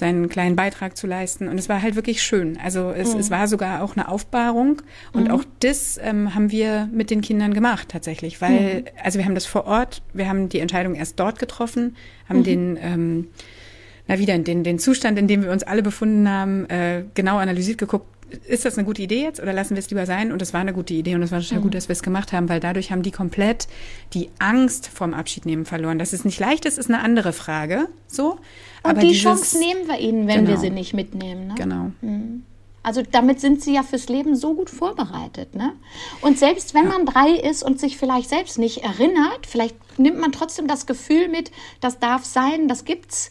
seinen 0.00 0.28
kleinen 0.28 0.56
Beitrag 0.56 0.96
zu 0.96 1.06
leisten. 1.06 1.46
Und 1.46 1.58
es 1.58 1.68
war 1.68 1.80
halt 1.80 1.94
wirklich 1.94 2.22
schön. 2.22 2.58
Also 2.62 2.90
es, 2.90 3.14
mhm. 3.14 3.20
es 3.20 3.30
war 3.30 3.46
sogar 3.46 3.82
auch 3.84 3.96
eine 3.96 4.08
Aufbahrung. 4.08 4.82
Und 5.12 5.28
mhm. 5.28 5.30
auch 5.30 5.44
das 5.60 5.98
ähm, 6.02 6.34
haben 6.34 6.50
wir 6.50 6.88
mit 6.92 7.10
den 7.10 7.20
Kindern 7.20 7.54
gemacht 7.54 7.88
tatsächlich. 7.88 8.40
Weil, 8.40 8.80
mhm. 8.80 8.84
also 9.02 9.18
wir 9.18 9.24
haben 9.24 9.36
das 9.36 9.46
vor 9.46 9.66
Ort, 9.66 10.02
wir 10.12 10.28
haben 10.28 10.48
die 10.48 10.58
Entscheidung 10.58 10.96
erst 10.96 11.20
dort 11.20 11.38
getroffen, 11.38 11.96
haben 12.28 12.40
mhm. 12.40 12.44
den 12.44 12.78
ähm, 12.82 13.26
na 14.08 14.18
wieder, 14.18 14.36
den, 14.36 14.64
den 14.64 14.80
Zustand, 14.80 15.20
in 15.20 15.28
dem 15.28 15.44
wir 15.44 15.52
uns 15.52 15.62
alle 15.62 15.84
befunden 15.84 16.28
haben, 16.28 16.68
äh, 16.68 17.04
genau 17.14 17.36
analysiert 17.36 17.78
geguckt, 17.78 18.08
ist 18.46 18.64
das 18.64 18.78
eine 18.78 18.86
gute 18.86 19.02
Idee 19.02 19.22
jetzt 19.22 19.40
oder 19.40 19.52
lassen 19.52 19.76
wir 19.76 19.78
es 19.78 19.90
lieber 19.90 20.06
sein? 20.06 20.32
Und 20.32 20.42
es 20.42 20.52
war 20.52 20.60
eine 20.60 20.72
gute 20.72 20.94
Idee 20.94 21.14
und 21.14 21.22
es 21.22 21.32
war 21.32 21.40
total 21.40 21.58
mhm. 21.58 21.62
gut, 21.62 21.74
dass 21.74 21.88
wir 21.88 21.92
es 21.92 22.02
gemacht 22.02 22.32
haben, 22.32 22.48
weil 22.48 22.60
dadurch 22.60 22.92
haben 22.92 23.02
die 23.02 23.10
komplett 23.10 23.68
die 24.12 24.30
Angst 24.38 24.88
vorm 24.88 25.14
Abschiednehmen 25.14 25.64
verloren. 25.64 25.98
Dass 25.98 26.12
es 26.12 26.24
nicht 26.24 26.38
leicht 26.38 26.64
ist, 26.64 26.78
ist 26.78 26.88
eine 26.88 27.00
andere 27.02 27.32
Frage. 27.32 27.88
So. 28.06 28.32
Und 28.32 28.38
Aber 28.82 29.00
die 29.00 29.08
dieses, 29.08 29.22
Chance 29.22 29.58
nehmen 29.58 29.88
wir 29.88 29.98
ihnen, 29.98 30.26
wenn 30.26 30.44
genau. 30.44 30.50
wir 30.50 30.56
sie 30.58 30.70
nicht 30.70 30.94
mitnehmen. 30.94 31.48
Ne? 31.48 31.54
Genau. 31.56 31.90
Mhm. 32.00 32.44
Also 32.82 33.02
damit 33.02 33.40
sind 33.40 33.62
sie 33.62 33.74
ja 33.74 33.82
fürs 33.82 34.08
Leben 34.08 34.36
so 34.36 34.54
gut 34.54 34.70
vorbereitet. 34.70 35.54
Ne? 35.54 35.72
Und 36.22 36.38
selbst 36.38 36.72
wenn 36.72 36.84
ja. 36.84 36.90
man 36.90 37.04
drei 37.04 37.32
ist 37.32 37.62
und 37.62 37.78
sich 37.78 37.98
vielleicht 37.98 38.30
selbst 38.30 38.58
nicht 38.58 38.78
erinnert, 38.78 39.46
vielleicht 39.46 39.76
nimmt 39.98 40.18
man 40.18 40.32
trotzdem 40.32 40.66
das 40.66 40.86
Gefühl 40.86 41.28
mit, 41.28 41.50
das 41.80 41.98
darf 41.98 42.24
sein, 42.24 42.68
das 42.68 42.86
gibt's 42.86 43.30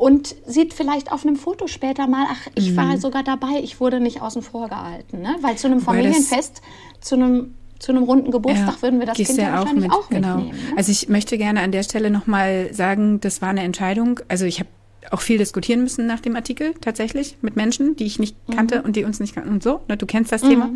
und 0.00 0.34
sieht 0.46 0.72
vielleicht 0.72 1.12
auf 1.12 1.26
einem 1.26 1.36
Foto 1.36 1.66
später 1.66 2.06
mal, 2.06 2.24
ach, 2.30 2.48
ich 2.54 2.70
mhm. 2.70 2.76
war 2.78 2.96
sogar 2.96 3.22
dabei, 3.22 3.60
ich 3.62 3.80
wurde 3.80 4.00
nicht 4.00 4.22
außen 4.22 4.40
vor 4.40 4.70
gehalten. 4.70 5.20
Ne? 5.20 5.36
Weil 5.42 5.56
zu 5.56 5.66
einem 5.66 5.80
Familienfest, 5.80 6.62
zu 7.02 7.16
einem 7.16 7.54
zu 7.78 7.92
einem 7.92 8.04
runden 8.04 8.30
Geburtstag 8.30 8.76
ja, 8.76 8.82
würden 8.82 9.00
wir 9.00 9.06
das 9.06 9.16
Kind 9.16 9.36
ja, 9.36 9.52
wahrscheinlich 9.52 9.90
auch, 9.90 9.90
mit, 9.90 9.92
auch 9.92 10.08
genau. 10.08 10.36
mitnehmen. 10.36 10.58
Ne? 10.70 10.76
Also 10.76 10.92
ich 10.92 11.08
möchte 11.08 11.36
gerne 11.36 11.60
an 11.60 11.72
der 11.72 11.82
Stelle 11.82 12.10
nochmal 12.10 12.72
sagen, 12.72 13.20
das 13.20 13.42
war 13.42 13.50
eine 13.50 13.62
Entscheidung. 13.62 14.20
Also 14.28 14.46
ich 14.46 14.60
habe 14.60 14.68
auch 15.10 15.20
viel 15.20 15.38
diskutieren 15.38 15.82
müssen 15.82 16.06
nach 16.06 16.20
dem 16.20 16.34
Artikel 16.36 16.74
tatsächlich 16.80 17.36
mit 17.42 17.56
Menschen, 17.56 17.96
die 17.96 18.04
ich 18.04 18.18
nicht 18.18 18.36
kannte 18.54 18.78
mhm. 18.78 18.84
und 18.84 18.96
die 18.96 19.04
uns 19.04 19.20
nicht 19.20 19.34
kannten 19.34 19.50
und 19.50 19.62
so. 19.62 19.80
Ne, 19.88 19.98
du 19.98 20.06
kennst 20.06 20.32
das 20.32 20.42
mhm. 20.42 20.48
Thema. 20.48 20.70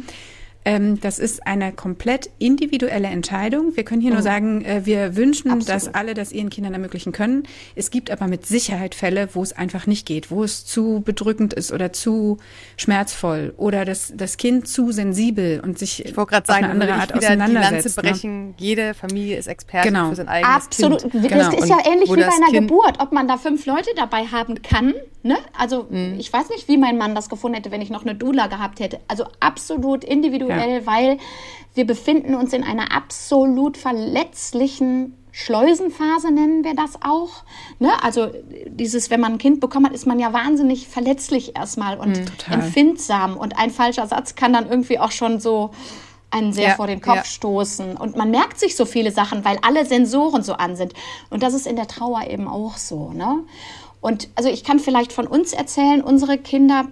Ähm, 0.67 0.99
das 1.01 1.19
ist 1.19 1.47
eine 1.47 1.73
komplett 1.73 2.31
individuelle 2.39 3.09
Entscheidung. 3.09 3.77
Wir 3.77 3.85
können 3.85 4.01
hier 4.01 4.11
Mhm. 4.11 4.15
nur 4.17 4.23
sagen, 4.23 4.65
äh, 4.65 4.83
wir 4.85 5.15
wünschen, 5.15 5.51
Absolut. 5.51 5.69
dass 5.69 5.95
alle 5.95 6.15
das 6.15 6.33
ihren 6.33 6.49
Kindern 6.49 6.73
ermöglichen 6.73 7.13
können. 7.13 7.43
Es 7.75 7.91
gibt 7.91 8.11
aber 8.11 8.29
mit 8.29 8.47
Sicherheit 8.47 8.95
Fälle, 8.95 9.29
wo 9.35 9.43
es 9.43 9.53
einfach 9.53 9.87
nicht 9.87 10.07
geht, 10.07 10.31
wo 10.31 10.43
es 10.43 10.65
zu 10.65 11.03
bedrückend 11.05 11.53
ist 11.53 11.71
oder 11.71 11.93
zu 11.93 12.39
schmerzvoll 12.79 13.55
oder 13.57 13.85
das, 13.85 14.13
das 14.17 14.37
Kind 14.37 14.69
zu 14.69 14.93
sensibel 14.93 15.61
und 15.61 15.79
sich 15.79 16.05
Ich 16.05 16.17
auf 16.17 16.29
sagen, 16.31 16.51
eine 16.65 16.71
andere 16.71 16.91
ich 16.91 16.97
Art 16.97 17.09
wieder 17.15 17.21
die 17.21 17.37
Lanze 17.37 17.45
auseinandersetzt. 17.59 17.97
Ne? 17.97 18.03
brechen. 18.03 18.55
Jede 18.59 18.95
Familie 18.95 19.37
ist 19.39 19.47
Experte 19.47 19.89
Genau. 19.89 20.11
für 20.11 20.17
sein 20.17 20.29
eigenes 20.29 20.55
Absolut. 20.55 21.01
Kind. 21.03 21.15
Das 21.15 21.23
Genau. 21.51 21.63
ist 21.63 21.69
ja 21.69 21.77
Und 21.77 21.87
ähnlich 21.87 22.11
wie 22.11 22.17
bei 22.17 22.25
einer 22.27 22.47
Kind- 22.51 22.69
Geburt, 22.69 23.01
ob 23.01 23.13
man 23.13 23.29
da 23.29 23.37
fünf 23.37 23.67
Leute 23.67 23.91
dabei 23.97 24.25
haben 24.27 24.63
kann. 24.63 24.95
Ne? 25.23 25.37
Also 25.59 25.87
Mhm. 25.89 26.17
ich 26.19 26.31
weiß 26.33 26.51
nicht, 26.51 26.69
wie 26.69 26.77
mein 26.77 26.99
Mann 26.99 27.15
das 27.15 27.29
gefunden 27.31 27.55
hätte, 27.57 27.71
wenn 27.71 27.81
ich 27.81 27.89
noch 27.91 28.03
eine 28.03 28.15
Dula 28.15 28.47
gehabt 28.49 28.81
hätte. 28.81 29.01
Also 29.09 29.25
absolut 29.41 30.05
individuell, 30.05 30.54
weil 30.87 31.19
wir 31.75 31.87
befinden 31.87 32.35
uns 32.35 32.53
in 32.53 32.63
einer 32.65 32.93
absolut 32.93 33.77
verletzlichen 33.77 35.15
Schleusenphase 35.37 36.31
nennen 36.31 36.63
wir 36.63 36.77
das 36.77 37.03
auch. 37.03 37.43
Ne? 37.81 37.91
Also 38.05 38.29
dieses, 38.69 39.11
wenn 39.11 39.21
man 39.21 39.33
ein 39.33 39.39
Kind 39.39 39.59
bekommen 39.59 39.87
hat, 39.87 39.93
ist 39.93 40.07
man 40.07 40.21
ja 40.21 40.33
wahnsinnig 40.33 40.87
verletzlich 40.87 41.57
erstmal 41.57 41.99
und. 41.99 42.15
Total. 42.27 42.61
empfindsam. 42.61 43.37
Und 43.37 43.59
ein 43.59 43.71
falscher 43.71 44.07
Satz 44.07 44.37
kann 44.37 44.53
dann 44.53 44.71
irgendwie 44.71 45.01
auch 45.01 45.11
schon 45.11 45.41
so 45.41 45.73
einen 46.31 46.53
sehr 46.53 46.69
Ja, 46.69 46.75
vor 46.77 46.87
den 46.87 47.01
Kopf 47.01 47.17
ja. 47.17 47.25
stoßen. 47.25 47.97
Und 47.97 48.17
man 48.17 48.31
merkt 48.31 48.61
sich 48.61 48.77
so 48.77 48.85
viele 48.85 49.11
Sachen, 49.11 49.45
weil 49.45 49.59
alle 49.63 49.85
Sensoren 49.85 50.45
so 50.45 50.53
an 50.53 50.77
sind. 50.77 50.93
Und 51.31 51.43
das 51.43 51.53
ist 51.53 51.67
in 51.67 51.75
der 51.75 51.89
Trauer 51.89 52.29
eben 52.29 52.47
auch 52.47 52.77
so. 52.77 53.11
Ne? 53.11 53.43
Und 54.05 54.29
also 54.35 54.51
ich 54.51 54.65
kann 54.65 54.81
vielleicht 54.81 55.15
von 55.15 55.27
uns 55.27 55.55
erzählen, 55.55 56.03
unsere 56.03 56.37
Kinder, 56.37 56.89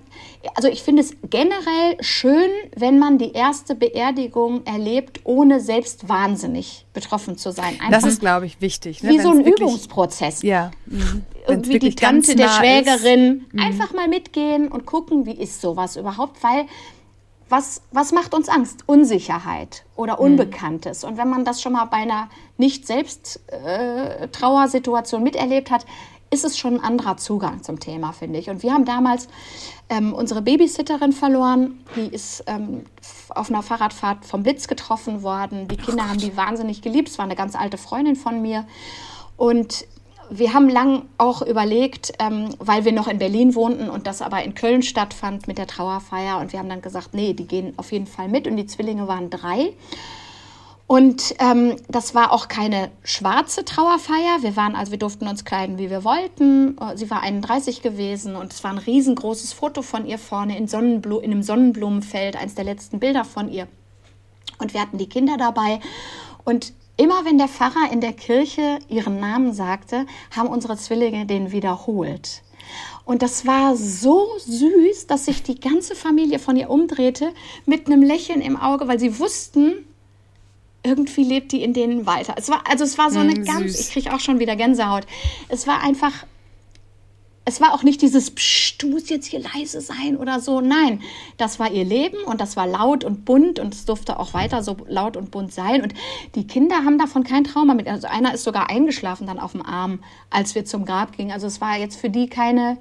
also 0.54 0.68
ich 0.68 0.82
finde 0.82 1.02
es 1.02 1.14
generell 1.28 1.98
schön, 2.00 2.48
wenn 2.74 2.98
man 2.98 3.18
die 3.18 3.32
erste 3.32 3.74
Beerdigung 3.74 4.64
erlebt, 4.64 5.20
ohne 5.24 5.60
selbst 5.60 6.08
wahnsinnig 6.08 6.86
betroffen 6.94 7.36
zu 7.36 7.52
sein. 7.52 7.74
Das 7.80 7.96
Einfach 7.96 8.08
ist, 8.08 8.20
glaube 8.20 8.46
ich, 8.46 8.62
wichtig. 8.62 9.02
Ne? 9.02 9.10
wie 9.10 9.18
so 9.18 9.28
Wenn's 9.28 9.40
ein 9.40 9.44
wirklich- 9.44 9.68
Übungsprozess. 9.68 10.40
Ja. 10.40 10.70
Mhm. 10.86 11.00
Wenn's 11.00 11.68
Irgendwie 11.68 11.78
die 11.80 11.94
Tante 11.94 12.34
der 12.34 12.46
nah 12.46 12.52
Schwägerin. 12.52 13.44
Ist. 13.52 13.62
Einfach 13.62 13.92
mal 13.92 14.08
mitgehen 14.08 14.68
und 14.68 14.86
gucken, 14.86 15.26
wie 15.26 15.34
ist 15.34 15.60
sowas 15.60 15.96
überhaupt, 15.96 16.42
weil 16.42 16.64
was, 17.50 17.82
was 17.90 18.12
macht 18.12 18.32
uns 18.32 18.48
Angst? 18.48 18.84
Unsicherheit 18.86 19.84
oder 19.96 20.18
Unbekanntes. 20.18 21.04
Und 21.04 21.18
wenn 21.18 21.28
man 21.28 21.44
das 21.44 21.60
schon 21.60 21.74
mal 21.74 21.84
bei 21.84 21.98
einer 21.98 22.30
nicht 22.56 22.86
selbst 22.86 23.40
äh, 23.48 24.28
Trauersituation 24.28 25.22
miterlebt 25.22 25.70
hat, 25.70 25.84
ist 26.32 26.44
es 26.44 26.58
schon 26.58 26.74
ein 26.76 26.84
anderer 26.84 27.18
Zugang 27.18 27.62
zum 27.62 27.78
Thema, 27.78 28.12
finde 28.12 28.38
ich. 28.38 28.48
Und 28.48 28.62
wir 28.62 28.72
haben 28.72 28.86
damals 28.86 29.28
ähm, 29.90 30.14
unsere 30.14 30.40
Babysitterin 30.40 31.12
verloren. 31.12 31.84
Die 31.94 32.06
ist 32.06 32.42
ähm, 32.46 32.84
auf 33.28 33.50
einer 33.50 33.62
Fahrradfahrt 33.62 34.24
vom 34.24 34.42
Blitz 34.42 34.66
getroffen 34.66 35.22
worden. 35.22 35.68
Die 35.68 35.76
Kinder 35.76 36.08
haben 36.08 36.18
die 36.18 36.34
wahnsinnig 36.34 36.80
geliebt. 36.80 37.10
Es 37.10 37.18
war 37.18 37.26
eine 37.26 37.36
ganz 37.36 37.54
alte 37.54 37.76
Freundin 37.76 38.16
von 38.16 38.40
mir. 38.40 38.64
Und 39.36 39.84
wir 40.30 40.54
haben 40.54 40.70
lang 40.70 41.02
auch 41.18 41.42
überlegt, 41.42 42.14
ähm, 42.18 42.48
weil 42.58 42.86
wir 42.86 42.92
noch 42.92 43.08
in 43.08 43.18
Berlin 43.18 43.54
wohnten 43.54 43.90
und 43.90 44.06
das 44.06 44.22
aber 44.22 44.42
in 44.42 44.54
Köln 44.54 44.82
stattfand 44.82 45.46
mit 45.46 45.58
der 45.58 45.66
Trauerfeier. 45.66 46.38
Und 46.38 46.52
wir 46.52 46.60
haben 46.60 46.70
dann 46.70 46.80
gesagt, 46.80 47.12
nee, 47.12 47.34
die 47.34 47.46
gehen 47.46 47.74
auf 47.76 47.92
jeden 47.92 48.06
Fall 48.06 48.28
mit. 48.28 48.46
Und 48.46 48.56
die 48.56 48.66
Zwillinge 48.66 49.06
waren 49.06 49.28
drei. 49.28 49.74
Und 50.92 51.36
ähm, 51.38 51.76
das 51.88 52.14
war 52.14 52.32
auch 52.32 52.48
keine 52.48 52.90
schwarze 53.02 53.64
Trauerfeier. 53.64 54.42
Wir 54.42 54.56
waren 54.56 54.76
also, 54.76 54.92
wir 54.92 54.98
durften 54.98 55.26
uns 55.26 55.46
kleiden, 55.46 55.78
wie 55.78 55.88
wir 55.88 56.04
wollten. 56.04 56.76
Äh, 56.76 56.98
Sie 56.98 57.08
war 57.08 57.22
31 57.22 57.80
gewesen 57.80 58.36
und 58.36 58.52
es 58.52 58.62
war 58.62 58.72
ein 58.72 58.76
riesengroßes 58.76 59.54
Foto 59.54 59.80
von 59.80 60.04
ihr 60.04 60.18
vorne 60.18 60.58
in, 60.58 60.68
Sonnenblu 60.68 61.20
in 61.20 61.30
einem 61.30 61.42
Sonnenblumenfeld, 61.42 62.36
eins 62.36 62.56
der 62.56 62.64
letzten 62.64 63.00
Bilder 63.00 63.24
von 63.24 63.50
ihr. 63.50 63.68
Und 64.58 64.74
wir 64.74 64.82
hatten 64.82 64.98
die 64.98 65.08
Kinder 65.08 65.38
dabei. 65.38 65.80
Und 66.44 66.74
immer 66.98 67.24
wenn 67.24 67.38
der 67.38 67.48
Pfarrer 67.48 67.90
in 67.90 68.02
der 68.02 68.12
Kirche 68.12 68.78
ihren 68.90 69.18
Namen 69.18 69.54
sagte, 69.54 70.04
haben 70.36 70.50
unsere 70.50 70.76
Zwillinge 70.76 71.24
den 71.24 71.52
wiederholt. 71.52 72.42
Und 73.06 73.22
das 73.22 73.46
war 73.46 73.76
so 73.76 74.28
süß, 74.44 75.06
dass 75.06 75.24
sich 75.24 75.42
die 75.42 75.58
ganze 75.58 75.94
Familie 75.94 76.38
von 76.38 76.54
ihr 76.54 76.68
umdrehte 76.68 77.32
mit 77.64 77.86
einem 77.86 78.02
Lächeln 78.02 78.42
im 78.42 78.58
Auge, 78.58 78.88
weil 78.88 79.00
sie 79.00 79.18
wussten, 79.18 79.86
irgendwie 80.84 81.24
lebt 81.24 81.52
die 81.52 81.62
in 81.62 81.72
denen 81.72 82.06
weiter. 82.06 82.34
Es 82.36 82.48
war, 82.48 82.64
also 82.68 82.84
es 82.84 82.98
war 82.98 83.10
so 83.10 83.20
eine 83.20 83.34
Mm, 83.34 83.44
ganz, 83.44 83.72
süß. 83.72 83.80
ich 83.80 83.90
kriege 83.92 84.14
auch 84.14 84.20
schon 84.20 84.40
wieder 84.40 84.56
Gänsehaut. 84.56 85.06
Es 85.48 85.66
war 85.66 85.80
einfach, 85.82 86.12
es 87.44 87.60
war 87.60 87.72
auch 87.74 87.82
nicht 87.82 88.02
dieses, 88.02 88.32
Psst, 88.32 88.82
du 88.82 88.88
musst 88.88 89.10
jetzt 89.10 89.26
hier 89.26 89.40
leise 89.40 89.80
sein 89.80 90.16
oder 90.16 90.40
so. 90.40 90.60
Nein, 90.60 91.02
das 91.36 91.60
war 91.60 91.70
ihr 91.70 91.84
Leben 91.84 92.18
und 92.24 92.40
das 92.40 92.56
war 92.56 92.66
laut 92.66 93.04
und 93.04 93.24
bunt 93.24 93.60
und 93.60 93.74
es 93.74 93.84
durfte 93.84 94.18
auch 94.18 94.34
weiter 94.34 94.62
so 94.62 94.76
laut 94.88 95.16
und 95.16 95.30
bunt 95.30 95.52
sein. 95.52 95.82
Und 95.82 95.94
die 96.34 96.46
Kinder 96.46 96.76
haben 96.84 96.98
davon 96.98 97.22
kein 97.22 97.44
Trauma 97.44 97.74
mit. 97.74 97.86
Also 97.86 98.08
einer 98.08 98.34
ist 98.34 98.42
sogar 98.44 98.68
eingeschlafen 98.68 99.26
dann 99.26 99.38
auf 99.38 99.52
dem 99.52 99.62
Arm, 99.64 100.00
als 100.30 100.54
wir 100.56 100.64
zum 100.64 100.84
Grab 100.84 101.16
gingen. 101.16 101.30
Also 101.30 101.46
es 101.46 101.60
war 101.60 101.78
jetzt 101.78 102.00
für 102.00 102.10
die 102.10 102.28
keine 102.28 102.78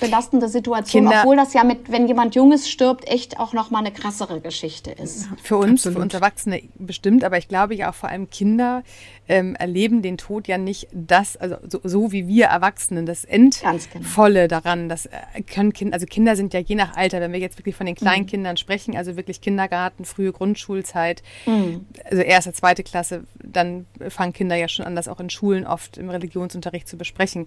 belastende 0.00 0.48
Situation, 0.48 1.04
Kinder- 1.04 1.20
obwohl 1.20 1.36
das 1.36 1.54
ja 1.54 1.64
mit, 1.64 1.90
wenn 1.90 2.06
jemand 2.06 2.34
Junges 2.34 2.68
stirbt, 2.68 3.08
echt 3.08 3.40
auch 3.40 3.52
noch 3.52 3.70
mal 3.70 3.80
eine 3.80 3.92
krassere 3.92 4.40
Geschichte 4.40 4.90
ist. 4.92 5.28
Für 5.42 5.56
uns, 5.56 5.80
Absolut. 5.80 5.96
für 5.96 6.02
uns 6.02 6.14
Erwachsene 6.14 6.62
bestimmt, 6.76 7.24
aber 7.24 7.38
ich 7.38 7.48
glaube 7.48 7.74
ja 7.74 7.90
auch 7.90 7.94
vor 7.94 8.08
allem 8.08 8.30
Kinder 8.30 8.82
ähm, 9.28 9.56
erleben 9.56 10.00
den 10.02 10.16
Tod 10.16 10.48
ja 10.48 10.56
nicht 10.56 10.88
das, 10.92 11.36
also 11.36 11.56
so, 11.68 11.80
so 11.84 12.12
wie 12.12 12.28
wir 12.28 12.46
Erwachsenen, 12.46 13.06
das 13.06 13.26
Ganz 13.26 13.60
genau. 13.60 14.04
Endvolle 14.04 14.48
daran. 14.48 14.88
Das 14.88 15.06
äh, 15.06 15.42
können 15.42 15.72
Kinder, 15.72 15.94
also 15.94 16.06
Kinder 16.06 16.36
sind 16.36 16.54
ja 16.54 16.60
je 16.60 16.74
nach 16.76 16.96
Alter, 16.96 17.20
wenn 17.20 17.32
wir 17.32 17.40
jetzt 17.40 17.58
wirklich 17.58 17.74
von 17.74 17.86
den 17.86 17.94
kleinen 17.94 18.26
Kindern 18.26 18.56
sprechen, 18.56 18.96
also 18.96 19.16
wirklich 19.16 19.40
Kindergarten, 19.40 20.04
frühe 20.04 20.32
Grundschulzeit, 20.32 21.22
also 22.04 22.22
erste, 22.22 22.52
zweite 22.52 22.82
Klasse, 22.82 23.24
dann 23.42 23.86
fangen 24.08 24.32
Kinder 24.32 24.56
ja 24.56 24.68
schon 24.68 24.84
an, 24.86 24.94
das 24.96 25.08
auch 25.08 25.20
in 25.20 25.30
Schulen 25.30 25.66
oft 25.66 25.98
im 25.98 26.08
Religionsunterricht 26.10 26.88
zu 26.88 26.96
besprechen. 26.96 27.46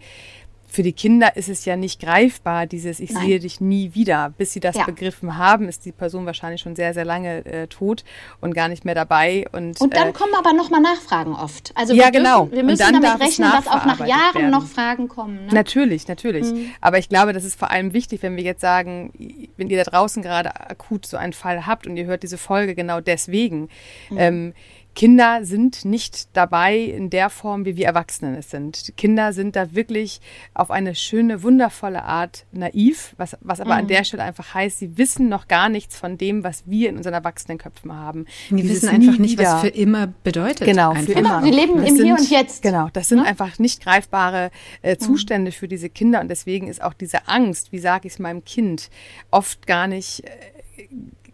Für 0.74 0.84
die 0.84 0.94
Kinder 0.94 1.36
ist 1.36 1.50
es 1.50 1.66
ja 1.66 1.76
nicht 1.76 2.00
greifbar, 2.00 2.66
dieses 2.66 3.02
Ich 3.02 3.12
Nein. 3.12 3.26
sehe 3.26 3.40
dich 3.42 3.60
nie 3.60 3.94
wieder. 3.94 4.34
Bis 4.38 4.54
sie 4.54 4.62
das 4.62 4.78
Ja. 4.78 4.86
begriffen 4.86 5.38
haben, 5.38 5.68
ist 5.68 5.84
die 5.86 5.92
Person 5.92 6.26
wahrscheinlich 6.26 6.62
schon 6.62 6.78
sehr, 6.78 6.94
sehr 6.94 7.04
lange 7.04 7.44
äh, 7.46 7.68
tot 7.68 8.06
und 8.40 8.54
gar 8.56 8.70
nicht 8.70 8.86
mehr 8.86 8.96
dabei. 8.96 9.46
Und, 9.52 9.82
Und 9.82 9.98
dann 9.98 10.08
äh, 10.08 10.12
kommen 10.14 10.34
aber 10.34 10.54
noch 10.54 10.70
mal 10.70 10.80
Nachfragen 10.80 11.34
oft. 11.34 11.74
Also 11.76 11.94
Ja, 11.94 12.06
wir, 12.06 12.12
dürfen, 12.12 12.24
genau. 12.24 12.52
wir 12.52 12.64
müssen 12.64 12.94
damit 12.94 13.20
rechnen, 13.20 13.52
dass 13.52 13.68
auch 13.68 13.84
nach 13.86 14.00
Jahren 14.08 14.34
werden. 14.36 14.50
noch 14.50 14.66
Fragen 14.66 15.10
kommen. 15.10 15.48
Ne? 15.48 15.54
Natürlich, 15.54 16.08
natürlich. 16.08 16.48
Aber 16.80 16.98
ich 17.00 17.10
glaube, 17.10 17.34
das 17.34 17.44
ist 17.44 17.60
vor 17.60 17.70
allem 17.70 17.92
wichtig, 17.92 18.24
wenn 18.24 18.38
wir 18.38 18.44
jetzt 18.46 18.62
sagen, 18.62 19.12
wenn 19.58 19.70
ihr 19.70 19.84
da 19.84 19.92
draußen 19.92 20.24
gerade 20.24 20.56
akut 20.70 21.06
so 21.06 21.18
einen 21.18 21.34
Fall 21.34 21.66
habt 21.68 21.86
und 21.86 21.98
ihr 21.98 22.06
hört 22.06 22.24
diese 22.24 22.38
Folge 22.38 22.76
genau 22.76 23.02
deswegen. 23.02 23.68
Ähm, 24.16 24.54
Kinder 24.94 25.46
sind 25.46 25.86
nicht 25.86 26.36
dabei 26.36 26.78
in 26.78 27.10
der 27.10 27.30
Form, 27.30 27.64
wie 27.66 27.78
wir 27.78 27.86
Erwachsenen 27.86 28.36
es 28.36 28.50
sind. 28.50 28.92
Kinder 28.98 29.32
sind 29.32 29.56
da 29.56 29.74
wirklich 29.74 30.20
auf 30.54 30.70
eine 30.70 30.96
schöne, 30.96 31.44
wundervolle 31.44 32.04
Art 32.04 32.46
naiv, 32.52 33.14
was, 33.18 33.38
was 33.40 33.62
aber 33.62 33.76
an 33.76 33.88
der 33.88 34.04
Stelle 34.04 34.24
einfach 34.24 34.54
heißt, 34.54 34.80
sie 34.80 34.98
wissen 34.98 35.30
noch 35.30 35.48
gar 35.48 35.70
nichts 35.70 35.98
von 35.98 36.18
dem, 36.18 36.44
was 36.44 36.64
wir 36.66 36.90
in 36.90 36.98
unseren 36.98 37.14
Erwachsenenköpfen 37.14 37.94
haben. 37.94 38.26
Die 38.50 38.56
Dieses 38.58 38.84
wissen 38.84 38.90
einfach 38.90 39.18
nicht, 39.18 39.40
wieder. 39.40 39.54
was 39.54 39.62
für 39.62 39.68
immer 39.70 40.08
bedeutet. 40.24 40.68
Genau, 40.68 40.92
für 40.92 40.98
einfach. 41.00 41.16
immer. 41.16 41.42
Genau, 41.42 41.44
sie 41.46 41.52
leben 41.52 41.78
Das 41.82 41.90
im 41.90 41.96
Hier 41.96 42.18
sind- 42.18 42.20
und 42.20 42.30
Jetzt. 42.30 42.62
Genau, 42.62 42.90
das 42.92 43.08
sind 43.08 43.20
Ne? 43.20 43.26
einfach 43.26 43.60
nicht 43.60 43.82
greifbare 43.84 44.52
äh, 44.82 44.98
Zustände 44.98 45.52
für 45.54 45.68
diese 45.70 45.90
Kinder 45.90 46.20
und 46.20 46.28
deswegen 46.28 46.68
ist 46.68 46.82
auch 46.82 46.94
diese 46.94 47.28
Angst, 47.30 47.72
wie 47.72 47.80
sage 47.80 48.08
ich 48.08 48.14
es 48.14 48.20
meinem 48.20 48.44
Kind, 48.44 48.90
oft 49.32 49.66
gar 49.68 49.88
nicht. 49.88 50.26
Äh, 50.26 50.30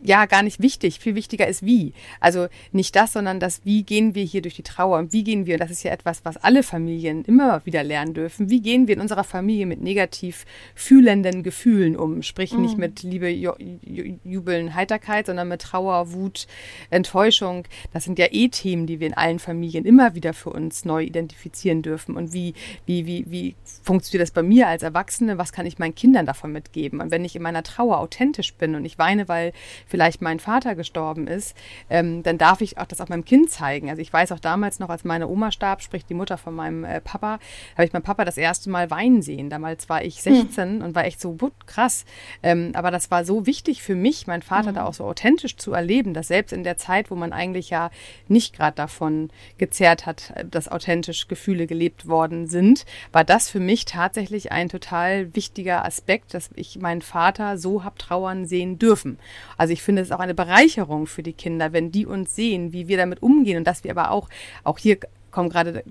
ja, 0.08 0.26
gar 0.26 0.42
nicht 0.42 0.62
wichtig. 0.62 1.00
Viel 1.00 1.16
wichtiger 1.16 1.48
ist 1.48 1.66
wie. 1.66 1.92
Also 2.22 2.48
nicht 2.72 2.96
das, 2.96 3.12
sondern 3.12 3.42
das, 3.42 3.62
wie 3.66 3.84
gehen 3.84 4.16
wir 4.16 4.24
hier 4.24 4.42
durch 4.42 4.56
die 4.56 4.64
Trauer 4.64 5.00
und 5.00 5.12
wie 5.12 5.24
gehen 5.24 5.46
wir, 5.46 5.56
und 5.56 5.60
das 5.60 5.70
ist 5.70 5.84
ja 5.84 5.92
etwas, 5.92 6.24
was 6.24 6.38
alle 6.38 6.64
Familien 6.64 7.26
immer 7.26 7.66
wieder 7.66 7.84
lernen 7.84 8.14
dürfen, 8.14 8.50
wie 8.50 8.62
gehen 8.62 8.88
wir 8.88 8.96
in 8.96 9.02
unserer 9.02 9.26
Familie 9.26 9.66
mit 9.66 9.82
negativ 9.82 10.46
fühlenden 10.76 11.44
Gefühlen 11.44 11.98
um? 11.98 12.22
Sprich 12.22 12.54
nicht 12.54 12.78
mit 12.78 13.04
Liebe, 13.04 13.30
Ju 13.30 13.52
Ju 13.82 14.18
Jubeln, 14.24 14.76
Heiterkeit, 14.76 15.26
sondern 15.26 15.50
mit 15.50 15.62
Trauer, 15.62 16.14
Wut, 16.14 16.48
Enttäuschung. 16.90 17.66
Das 17.92 18.06
sind 18.06 18.18
ja 18.18 18.28
eh 18.32 18.48
Themen, 18.48 18.88
die 18.88 19.02
wir 19.02 19.08
in 19.08 19.14
allen 19.14 19.40
Familien 19.40 19.84
immer 19.84 20.16
wieder 20.16 20.34
für 20.34 20.52
uns 20.52 20.86
neu 20.86 21.04
identifizieren 21.04 21.82
dürfen. 21.82 22.16
Und 22.16 22.32
wie, 22.32 22.54
wie, 22.86 23.06
wie, 23.06 23.26
wie 23.28 23.56
funktioniert 23.84 24.22
das 24.22 24.32
bei 24.32 24.44
mir 24.44 24.68
als 24.68 24.84
Erwachsene? 24.84 25.38
Was 25.38 25.52
kann 25.52 25.66
ich 25.66 25.80
meinen 25.80 25.96
Kindern 25.96 26.26
davon 26.26 26.54
mitgeben? 26.54 27.02
Und 27.02 27.12
wenn 27.12 27.26
ich 27.26 27.36
in 27.36 27.42
meiner 27.42 27.64
Trauer 27.64 28.00
authentisch 28.00 28.54
bin 28.54 28.74
und 28.76 28.86
ich 28.86 28.98
weine, 28.98 29.28
weil 29.28 29.52
vielleicht 29.86 29.97
mein 30.22 30.40
Vater 30.40 30.76
gestorben 30.76 31.28
ist, 31.28 31.56
ähm, 31.90 32.24
dann 32.24 32.38
darf 32.38 32.62
ich 32.62 32.78
auch 32.78 32.86
das 32.86 33.02
auch 33.02 33.10
meinem 33.10 33.26
Kind 33.26 33.50
zeigen. 33.50 33.90
Also 33.90 34.02
ich 34.02 34.14
weiß 34.14 34.32
auch 34.32 34.40
damals 34.40 34.80
noch, 34.80 34.90
als 34.90 35.04
meine 35.04 35.28
Oma 35.28 35.52
starb, 35.52 35.82
sprich 35.82 36.06
die 36.06 36.14
Mutter 36.14 36.38
von 36.38 36.56
meinem 36.56 36.84
äh, 36.84 37.02
Papa, 37.02 37.40
habe 37.76 37.86
ich 37.86 37.94
meinen 37.94 38.04
Papa 38.04 38.24
das 38.26 38.38
erste 38.38 38.70
Mal 38.70 38.90
weinen 38.92 39.22
sehen. 39.22 39.50
Damals 39.50 39.90
war 39.90 40.04
ich 40.04 40.22
16 40.22 40.82
und 40.82 40.96
war 40.96 41.06
echt 41.06 41.20
so 41.20 41.42
"Wut, 41.42 41.54
krass. 41.66 42.06
Ähm, 42.44 42.72
aber 42.74 42.92
das 42.92 43.12
war 43.12 43.26
so 43.26 43.46
wichtig 43.46 43.82
für 43.82 43.96
mich, 43.96 44.28
meinen 44.28 44.42
Vater 44.42 44.72
da 44.74 44.86
auch 44.86 44.94
so 44.94 45.04
authentisch 45.06 45.58
zu 45.58 45.74
erleben, 45.74 46.14
dass 46.14 46.28
selbst 46.28 46.54
in 46.54 46.64
der 46.64 46.78
Zeit, 46.78 47.12
wo 47.12 47.16
man 47.16 47.34
eigentlich 47.34 47.70
ja 47.70 47.90
nicht 48.28 48.56
gerade 48.56 48.76
davon 48.76 49.30
gezerrt 49.58 50.06
hat, 50.06 50.32
äh, 50.36 50.46
dass 50.46 50.70
authentisch 50.70 51.28
Gefühle 51.28 51.68
gelebt 51.68 52.08
worden 52.08 52.48
sind, 52.48 52.86
war 53.12 53.24
das 53.24 53.50
für 53.50 53.60
mich 53.60 53.86
tatsächlich 53.86 54.52
ein 54.52 54.70
total 54.70 55.34
wichtiger 55.36 55.86
Aspekt, 55.86 56.34
dass 56.34 56.50
ich 56.56 56.78
meinen 56.80 57.02
Vater 57.02 57.58
so 57.58 57.84
hab 57.84 57.98
trauern 57.98 58.46
sehen 58.46 58.78
dürfen. 58.80 59.18
Also 59.58 59.74
ich 59.74 59.77
finde 59.82 60.02
es 60.02 60.12
auch 60.12 60.20
eine 60.20 60.34
Bereicherung 60.34 61.08
für 61.08 61.24
die 61.24 61.34
Kinder, 61.34 61.74
wenn 61.74 61.92
die 61.92 62.06
uns 62.06 62.36
sehen, 62.36 62.74
wie 62.74 62.88
wir 62.88 62.98
damit 62.98 63.22
umgehen 63.22 63.58
und 63.58 63.68
dass 63.68 63.84
wir 63.84 63.92
aber 63.92 64.12
auch, 64.12 64.30
auch 64.64 64.78
hier 64.78 64.98
kommt 65.32 65.52
gerade 65.52 65.84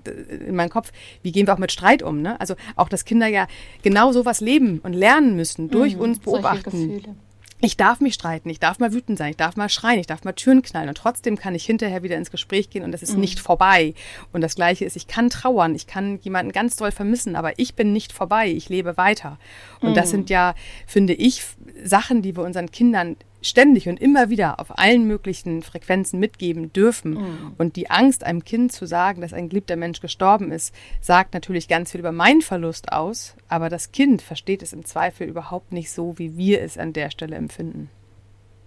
in 0.47 0.55
meinen 0.55 0.69
Kopf, 0.69 0.91
wie 1.21 1.31
gehen 1.31 1.47
wir 1.47 1.53
auch 1.53 1.59
mit 1.59 1.71
Streit 1.71 2.03
um? 2.03 2.21
Ne? 2.21 2.39
Also 2.41 2.55
auch, 2.75 2.89
dass 2.89 3.05
Kinder 3.05 3.27
ja 3.27 3.47
genau 3.81 4.11
sowas 4.11 4.41
leben 4.41 4.79
und 4.79 4.93
lernen 4.93 5.35
müssen, 5.35 5.69
durch 5.69 5.95
mhm, 5.95 6.01
uns 6.01 6.19
beobachten 6.19 7.17
ich 7.59 7.75
darf 7.75 7.99
mich 8.01 8.13
streiten, 8.13 8.49
ich 8.49 8.59
darf 8.59 8.77
mal 8.77 8.93
wütend 8.93 9.17
sein, 9.17 9.31
ich 9.31 9.37
darf 9.37 9.55
mal 9.55 9.69
schreien, 9.69 9.99
ich 9.99 10.05
darf 10.05 10.23
mal 10.23 10.33
Türen 10.33 10.61
knallen 10.61 10.89
und 10.89 10.97
trotzdem 10.97 11.37
kann 11.37 11.55
ich 11.55 11.65
hinterher 11.65 12.03
wieder 12.03 12.15
ins 12.15 12.29
Gespräch 12.29 12.69
gehen 12.69 12.83
und 12.83 12.93
es 12.93 13.01
ist 13.01 13.15
mhm. 13.15 13.21
nicht 13.21 13.39
vorbei. 13.39 13.95
Und 14.31 14.41
das 14.41 14.55
Gleiche 14.55 14.85
ist, 14.85 14.95
ich 14.95 15.07
kann 15.07 15.31
trauern, 15.31 15.73
ich 15.73 15.87
kann 15.87 16.19
jemanden 16.21 16.51
ganz 16.51 16.75
doll 16.75 16.91
vermissen, 16.91 17.35
aber 17.35 17.57
ich 17.57 17.73
bin 17.73 17.93
nicht 17.93 18.13
vorbei, 18.13 18.47
ich 18.47 18.69
lebe 18.69 18.95
weiter. 18.97 19.39
Und 19.81 19.91
mhm. 19.91 19.95
das 19.95 20.11
sind 20.11 20.29
ja, 20.29 20.53
finde 20.85 21.13
ich, 21.13 21.43
Sachen, 21.83 22.21
die 22.21 22.35
wir 22.35 22.43
unseren 22.43 22.69
Kindern 22.69 23.15
ständig 23.47 23.89
und 23.89 23.99
immer 23.99 24.29
wieder 24.29 24.59
auf 24.59 24.77
allen 24.77 25.05
möglichen 25.05 25.61
Frequenzen 25.61 26.19
mitgeben 26.19 26.71
dürfen. 26.73 27.13
Mhm. 27.13 27.53
Und 27.57 27.75
die 27.75 27.89
Angst, 27.89 28.23
einem 28.23 28.43
Kind 28.43 28.71
zu 28.71 28.85
sagen, 28.85 29.21
dass 29.21 29.33
ein 29.33 29.49
geliebter 29.49 29.75
Mensch 29.75 30.01
gestorben 30.01 30.51
ist, 30.51 30.73
sagt 31.01 31.33
natürlich 31.33 31.67
ganz 31.67 31.91
viel 31.91 31.99
über 31.99 32.11
meinen 32.11 32.41
Verlust 32.41 32.91
aus, 32.91 33.35
aber 33.47 33.69
das 33.69 33.91
Kind 33.91 34.21
versteht 34.21 34.61
es 34.61 34.73
im 34.73 34.85
Zweifel 34.85 35.27
überhaupt 35.27 35.71
nicht 35.71 35.91
so, 35.91 36.17
wie 36.17 36.37
wir 36.37 36.61
es 36.61 36.77
an 36.77 36.93
der 36.93 37.09
Stelle 37.09 37.35
empfinden. 37.35 37.89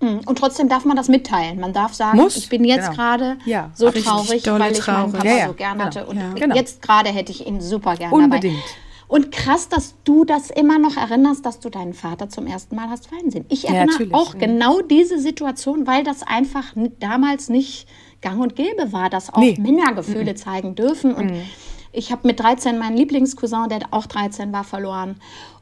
Mhm. 0.01 0.21
Und 0.27 0.39
trotzdem 0.39 0.69
darf 0.69 0.85
man 0.85 0.97
das 0.97 1.09
mitteilen. 1.09 1.61
Man 1.61 1.73
darf 1.73 1.95
sagen, 1.95 2.17
Muss, 2.17 2.37
ich 2.37 2.49
bin 2.49 2.65
jetzt 2.65 2.91
genau. 2.91 2.97
gerade 2.97 3.39
ja, 3.45 3.71
so 3.75 3.91
traurig, 3.91 4.47
weil 4.47 4.73
ich 4.73 4.79
traurig. 4.79 4.79
meinen 4.89 5.13
Papa 5.13 5.25
ja, 5.27 5.37
ja, 5.37 5.47
so 5.49 5.55
gern 5.55 5.73
genau, 5.73 5.85
hatte. 5.85 6.07
Und 6.07 6.35
genau. 6.37 6.55
jetzt 6.55 6.83
gerade 6.83 7.11
hätte 7.11 7.33
ich 7.33 7.47
ihn 7.47 7.61
super 7.61 7.97
gerne 7.97 8.15
Unbedingt. 8.15 8.55
dabei. 8.55 8.90
Und 9.11 9.33
krass, 9.33 9.69
dass 9.69 9.97
du 10.05 10.25
das 10.25 10.51
immer 10.51 10.79
noch 10.79 10.97
erinnerst, 10.97 11.45
dass 11.45 11.59
du 11.59 11.69
deinen 11.69 11.95
Vater 11.95 12.29
zum 12.29 12.47
ersten 12.47 12.77
Mal 12.77 12.91
hast 12.91 13.09
fallen 13.09 13.29
sehen. 13.29 13.45
Ich 13.49 13.69
erinnere 13.69 14.05
ja, 14.05 14.15
auch 14.15 14.39
genau 14.39 14.83
diese 14.83 15.19
Situation, 15.19 15.85
weil 15.89 16.05
das 16.05 16.23
einfach 16.23 16.75
damals 17.01 17.49
nicht 17.49 17.89
gang 18.21 18.41
und 18.41 18.55
gäbe 18.55 18.93
war, 18.93 19.11
dass 19.11 19.35
auch 19.35 19.39
nee. 19.39 19.57
Männer 19.59 19.95
Gefühle 19.95 20.31
mhm. 20.31 20.37
zeigen 20.37 20.75
dürfen. 20.77 21.13
Und 21.13 21.33
mhm. 21.33 21.43
ich 21.91 22.13
habe 22.13 22.25
mit 22.25 22.39
13 22.39 22.79
meinen 22.79 22.97
Lieblingscousin, 22.97 23.69
der 23.69 23.81
auch 23.91 24.07
13 24.07 24.53
war, 24.53 24.63
verloren. 24.63 25.17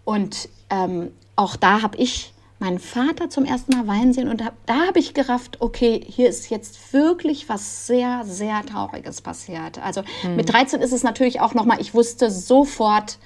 Und 0.05 0.51
ähm, 0.69 1.13
auch 1.35 1.57
da 1.57 1.81
habe 1.81 1.97
ich 1.97 2.35
meinen 2.59 2.79
Vater 2.79 3.31
zum 3.31 3.47
ersten 3.47 3.75
Mal 3.75 3.87
weinen 3.87 4.13
sehen 4.13 4.29
und 4.29 4.43
da, 4.43 4.53
da 4.67 4.89
habe 4.89 4.99
ich 4.99 5.15
gerafft, 5.15 5.61
okay, 5.61 6.05
hier 6.07 6.29
ist 6.29 6.51
jetzt 6.51 6.93
wirklich 6.93 7.49
was 7.49 7.87
sehr, 7.87 8.25
sehr 8.27 8.67
Trauriges 8.67 9.23
passiert. 9.23 9.83
Also 9.83 10.03
mhm. 10.23 10.37
mit 10.37 10.53
13 10.53 10.83
ist 10.83 10.93
es 10.93 11.03
natürlich 11.03 11.41
auch 11.41 11.55
nochmal, 11.55 11.81
ich 11.81 11.95
wusste 11.95 12.31
sofort, 12.31 13.19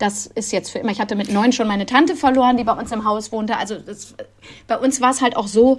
das 0.00 0.26
ist 0.26 0.50
jetzt 0.50 0.70
für 0.70 0.78
immer. 0.78 0.92
Ich 0.92 1.00
hatte 1.00 1.14
mit 1.14 1.30
neun 1.30 1.52
schon 1.52 1.68
meine 1.68 1.84
Tante 1.84 2.16
verloren, 2.16 2.56
die 2.56 2.64
bei 2.64 2.72
uns 2.72 2.90
im 2.90 3.04
Haus 3.04 3.32
wohnte. 3.32 3.58
Also 3.58 3.78
das, 3.78 4.14
bei 4.66 4.78
uns 4.78 5.02
war 5.02 5.10
es 5.10 5.20
halt 5.20 5.36
auch 5.36 5.46
so, 5.46 5.78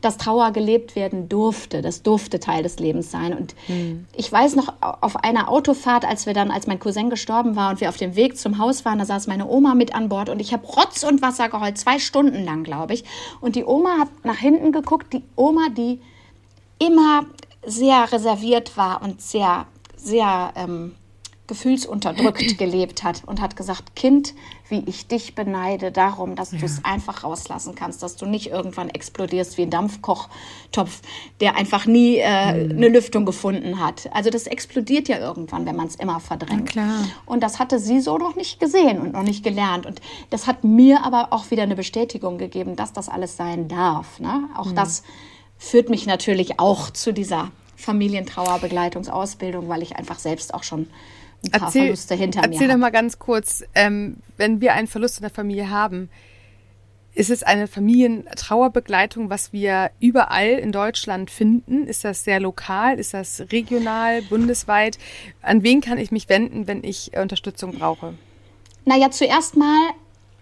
dass 0.00 0.16
Trauer 0.16 0.52
gelebt 0.52 0.96
werden 0.96 1.28
durfte. 1.28 1.82
Das 1.82 2.02
durfte 2.02 2.40
Teil 2.40 2.62
des 2.62 2.78
Lebens 2.78 3.10
sein. 3.10 3.36
Und 3.36 3.54
mhm. 3.68 4.06
ich 4.16 4.32
weiß 4.32 4.56
noch, 4.56 4.72
auf 4.80 5.16
einer 5.22 5.50
Autofahrt, 5.50 6.06
als 6.06 6.24
wir 6.24 6.32
dann, 6.32 6.50
als 6.50 6.66
mein 6.66 6.78
Cousin 6.78 7.10
gestorben 7.10 7.56
war 7.56 7.68
und 7.68 7.82
wir 7.82 7.90
auf 7.90 7.98
dem 7.98 8.16
Weg 8.16 8.38
zum 8.38 8.56
Haus 8.56 8.86
waren, 8.86 8.98
da 8.98 9.04
saß 9.04 9.26
meine 9.26 9.46
Oma 9.46 9.74
mit 9.74 9.94
an 9.94 10.08
Bord 10.08 10.30
und 10.30 10.40
ich 10.40 10.54
habe 10.54 10.66
Rotz 10.66 11.02
und 11.02 11.20
Wasser 11.20 11.50
geheult, 11.50 11.76
zwei 11.76 11.98
Stunden 11.98 12.44
lang, 12.44 12.64
glaube 12.64 12.94
ich. 12.94 13.04
Und 13.42 13.54
die 13.54 13.64
Oma 13.64 13.98
hat 13.98 14.08
nach 14.24 14.38
hinten 14.38 14.72
geguckt, 14.72 15.12
die 15.12 15.22
Oma, 15.36 15.68
die 15.76 16.00
immer 16.78 17.26
sehr 17.66 18.10
reserviert 18.10 18.78
war 18.78 19.02
und 19.02 19.20
sehr, 19.20 19.66
sehr 19.96 20.52
ähm, 20.56 20.94
gefühlsunterdrückt 21.48 22.58
gelebt 22.58 23.02
hat 23.02 23.22
und 23.26 23.40
hat 23.40 23.56
gesagt, 23.56 23.96
Kind, 23.96 24.34
wie 24.68 24.84
ich 24.86 25.08
dich 25.08 25.34
beneide 25.34 25.90
darum, 25.90 26.36
dass 26.36 26.52
ja. 26.52 26.58
du 26.58 26.66
es 26.66 26.84
einfach 26.84 27.24
rauslassen 27.24 27.74
kannst, 27.74 28.02
dass 28.02 28.16
du 28.16 28.26
nicht 28.26 28.50
irgendwann 28.50 28.90
explodierst 28.90 29.58
wie 29.58 29.62
ein 29.62 29.70
Dampfkochtopf, 29.70 31.00
der 31.40 31.56
einfach 31.56 31.86
nie 31.86 32.18
äh, 32.18 32.66
mhm. 32.66 32.76
eine 32.76 32.88
Lüftung 32.88 33.24
gefunden 33.24 33.80
hat. 33.80 34.08
Also 34.12 34.30
das 34.30 34.46
explodiert 34.46 35.08
ja 35.08 35.18
irgendwann, 35.18 35.66
wenn 35.66 35.74
man 35.74 35.88
es 35.88 35.96
immer 35.96 36.20
verdrängt. 36.20 36.76
Und 37.26 37.42
das 37.42 37.58
hatte 37.58 37.80
sie 37.80 38.00
so 38.00 38.18
noch 38.18 38.36
nicht 38.36 38.60
gesehen 38.60 39.00
und 39.00 39.12
noch 39.12 39.22
nicht 39.22 39.42
gelernt. 39.42 39.86
Und 39.86 40.00
das 40.30 40.46
hat 40.46 40.62
mir 40.62 41.04
aber 41.04 41.32
auch 41.32 41.50
wieder 41.50 41.64
eine 41.64 41.76
Bestätigung 41.76 42.38
gegeben, 42.38 42.76
dass 42.76 42.92
das 42.92 43.08
alles 43.08 43.36
sein 43.36 43.68
darf. 43.68 44.20
Ne? 44.20 44.48
Auch 44.56 44.66
mhm. 44.66 44.74
das 44.76 45.02
führt 45.56 45.88
mich 45.88 46.06
natürlich 46.06 46.60
auch 46.60 46.90
zu 46.90 47.12
dieser 47.12 47.50
Familientrauerbegleitungsausbildung, 47.76 49.68
weil 49.68 49.82
ich 49.82 49.96
einfach 49.96 50.18
selbst 50.18 50.52
auch 50.52 50.62
schon 50.62 50.88
ein 51.44 51.50
paar 51.52 51.68
erzähl, 51.68 51.82
Verluste 51.82 52.14
hinter 52.14 52.40
erzähl 52.40 52.50
mir 52.50 52.54
Erzähl 52.54 52.68
doch 52.68 52.76
mal 52.76 52.90
ganz 52.90 53.18
kurz, 53.18 53.64
ähm, 53.74 54.16
wenn 54.36 54.60
wir 54.60 54.74
einen 54.74 54.88
Verlust 54.88 55.18
in 55.18 55.22
der 55.22 55.30
Familie 55.30 55.70
haben, 55.70 56.10
ist 57.14 57.30
es 57.30 57.42
eine 57.42 57.66
Familientrauerbegleitung, 57.66 59.28
was 59.28 59.52
wir 59.52 59.90
überall 59.98 60.50
in 60.50 60.70
Deutschland 60.70 61.30
finden? 61.30 61.86
Ist 61.86 62.04
das 62.04 62.22
sehr 62.22 62.38
lokal? 62.38 62.98
Ist 62.98 63.12
das 63.12 63.42
regional, 63.50 64.22
bundesweit? 64.22 64.98
An 65.42 65.64
wen 65.64 65.80
kann 65.80 65.98
ich 65.98 66.12
mich 66.12 66.28
wenden, 66.28 66.68
wenn 66.68 66.84
ich 66.84 67.16
Unterstützung 67.16 67.72
brauche? 67.72 68.14
Naja, 68.84 69.10
zuerst 69.10 69.56
mal 69.56 69.90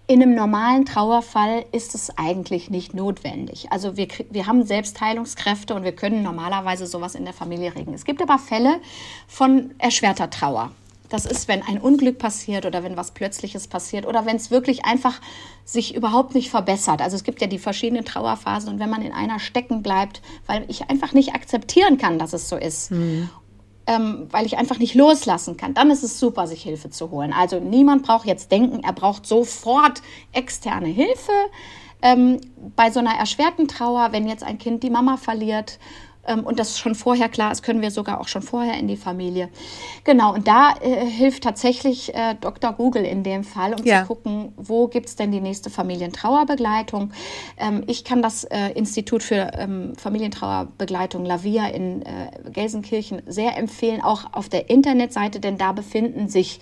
in 0.05 0.21
einem 0.21 0.35
normalen 0.35 0.85
Trauerfall 0.85 1.65
ist 1.71 1.95
es 1.95 2.17
eigentlich 2.17 2.69
nicht 2.69 2.93
notwendig. 2.93 3.71
Also 3.71 3.97
wir, 3.97 4.07
wir 4.29 4.45
haben 4.45 4.63
Selbstheilungskräfte 4.63 5.73
und 5.75 5.83
wir 5.83 5.91
können 5.91 6.23
normalerweise 6.23 6.85
sowas 6.85 7.15
in 7.15 7.25
der 7.25 7.33
Familie 7.33 7.75
regeln. 7.75 7.93
Es 7.93 8.05
gibt 8.05 8.21
aber 8.21 8.37
Fälle 8.37 8.79
von 9.27 9.71
erschwerter 9.79 10.29
Trauer. 10.29 10.71
Das 11.09 11.25
ist, 11.25 11.47
wenn 11.47 11.61
ein 11.61 11.79
Unglück 11.79 12.17
passiert 12.17 12.65
oder 12.65 12.83
wenn 12.83 12.97
was 12.97 13.11
Plötzliches 13.11 13.67
passiert 13.67 14.05
oder 14.05 14.25
wenn 14.25 14.35
es 14.35 14.51
wirklich 14.51 14.85
einfach 14.85 15.21
sich 15.63 15.95
überhaupt 15.95 16.35
nicht 16.35 16.49
verbessert. 16.49 17.01
Also 17.01 17.15
es 17.15 17.23
gibt 17.23 17.41
ja 17.41 17.47
die 17.47 17.59
verschiedenen 17.59 18.05
Trauerphasen 18.05 18.73
und 18.73 18.79
wenn 18.79 18.89
man 18.89 19.01
in 19.01 19.13
einer 19.13 19.39
stecken 19.39 19.83
bleibt, 19.83 20.21
weil 20.45 20.65
ich 20.67 20.89
einfach 20.89 21.13
nicht 21.13 21.33
akzeptieren 21.33 21.97
kann, 21.97 22.19
dass 22.19 22.33
es 22.33 22.49
so 22.49 22.57
ist. 22.57 22.91
Mhm. 22.91 23.29
Ähm, 23.89 24.27
weil 24.31 24.45
ich 24.45 24.57
einfach 24.57 24.79
nicht 24.79 24.95
loslassen 24.95 25.55
kann, 25.55 25.73
dann 25.73 25.89
ist 25.91 26.03
es 26.03 26.19
super, 26.19 26.45
sich 26.45 26.61
Hilfe 26.61 26.89
zu 26.89 27.09
holen. 27.09 27.31
Also 27.31 27.61
niemand 27.61 28.03
braucht 28.03 28.27
jetzt 28.27 28.51
denken, 28.51 28.83
er 28.83 28.91
braucht 28.91 29.25
sofort 29.25 30.01
externe 30.33 30.89
Hilfe. 30.89 31.31
Ähm, 32.01 32.41
bei 32.75 32.91
so 32.91 32.99
einer 32.99 33.13
erschwerten 33.13 33.69
Trauer, 33.69 34.09
wenn 34.11 34.27
jetzt 34.27 34.43
ein 34.43 34.57
Kind 34.57 34.83
die 34.83 34.89
Mama 34.89 35.15
verliert 35.15 35.79
ähm, 36.27 36.41
und 36.41 36.59
das 36.59 36.79
schon 36.79 36.95
vorher 36.95 37.29
klar 37.29 37.51
ist, 37.51 37.63
können 37.63 37.81
wir 37.81 37.91
sogar 37.91 38.19
auch 38.21 38.27
schon 38.27 38.41
vorher 38.41 38.77
in 38.77 38.87
die 38.87 38.97
Familie. 38.97 39.49
Genau, 40.03 40.33
und 40.33 40.47
da 40.47 40.73
äh, 40.81 41.05
hilft 41.05 41.43
tatsächlich 41.43 42.13
äh, 42.13 42.35
Dr. 42.39 42.73
Google 42.73 43.03
in 43.03 43.23
dem 43.23 43.43
Fall, 43.43 43.73
um 43.73 43.85
ja. 43.85 44.01
zu 44.01 44.07
gucken, 44.07 44.53
wo 44.57 44.87
gibt 44.87 45.07
es 45.07 45.15
denn 45.15 45.31
die 45.31 45.41
nächste 45.41 45.69
Familientrauerbegleitung. 45.69 47.11
Ähm, 47.57 47.83
ich 47.87 48.03
kann 48.03 48.21
das 48.21 48.43
äh, 48.45 48.69
Institut 48.75 49.23
für 49.23 49.51
ähm, 49.57 49.93
Familientrauerbegleitung 49.97 51.25
Lavia 51.25 51.67
in 51.67 52.03
äh, 52.03 52.31
Gelsenkirchen 52.51 53.21
sehr 53.25 53.57
empfehlen, 53.57 54.01
auch 54.01 54.33
auf 54.33 54.49
der 54.49 54.69
Internetseite, 54.69 55.39
denn 55.39 55.57
da 55.57 55.71
befinden 55.71 56.29
sich 56.29 56.59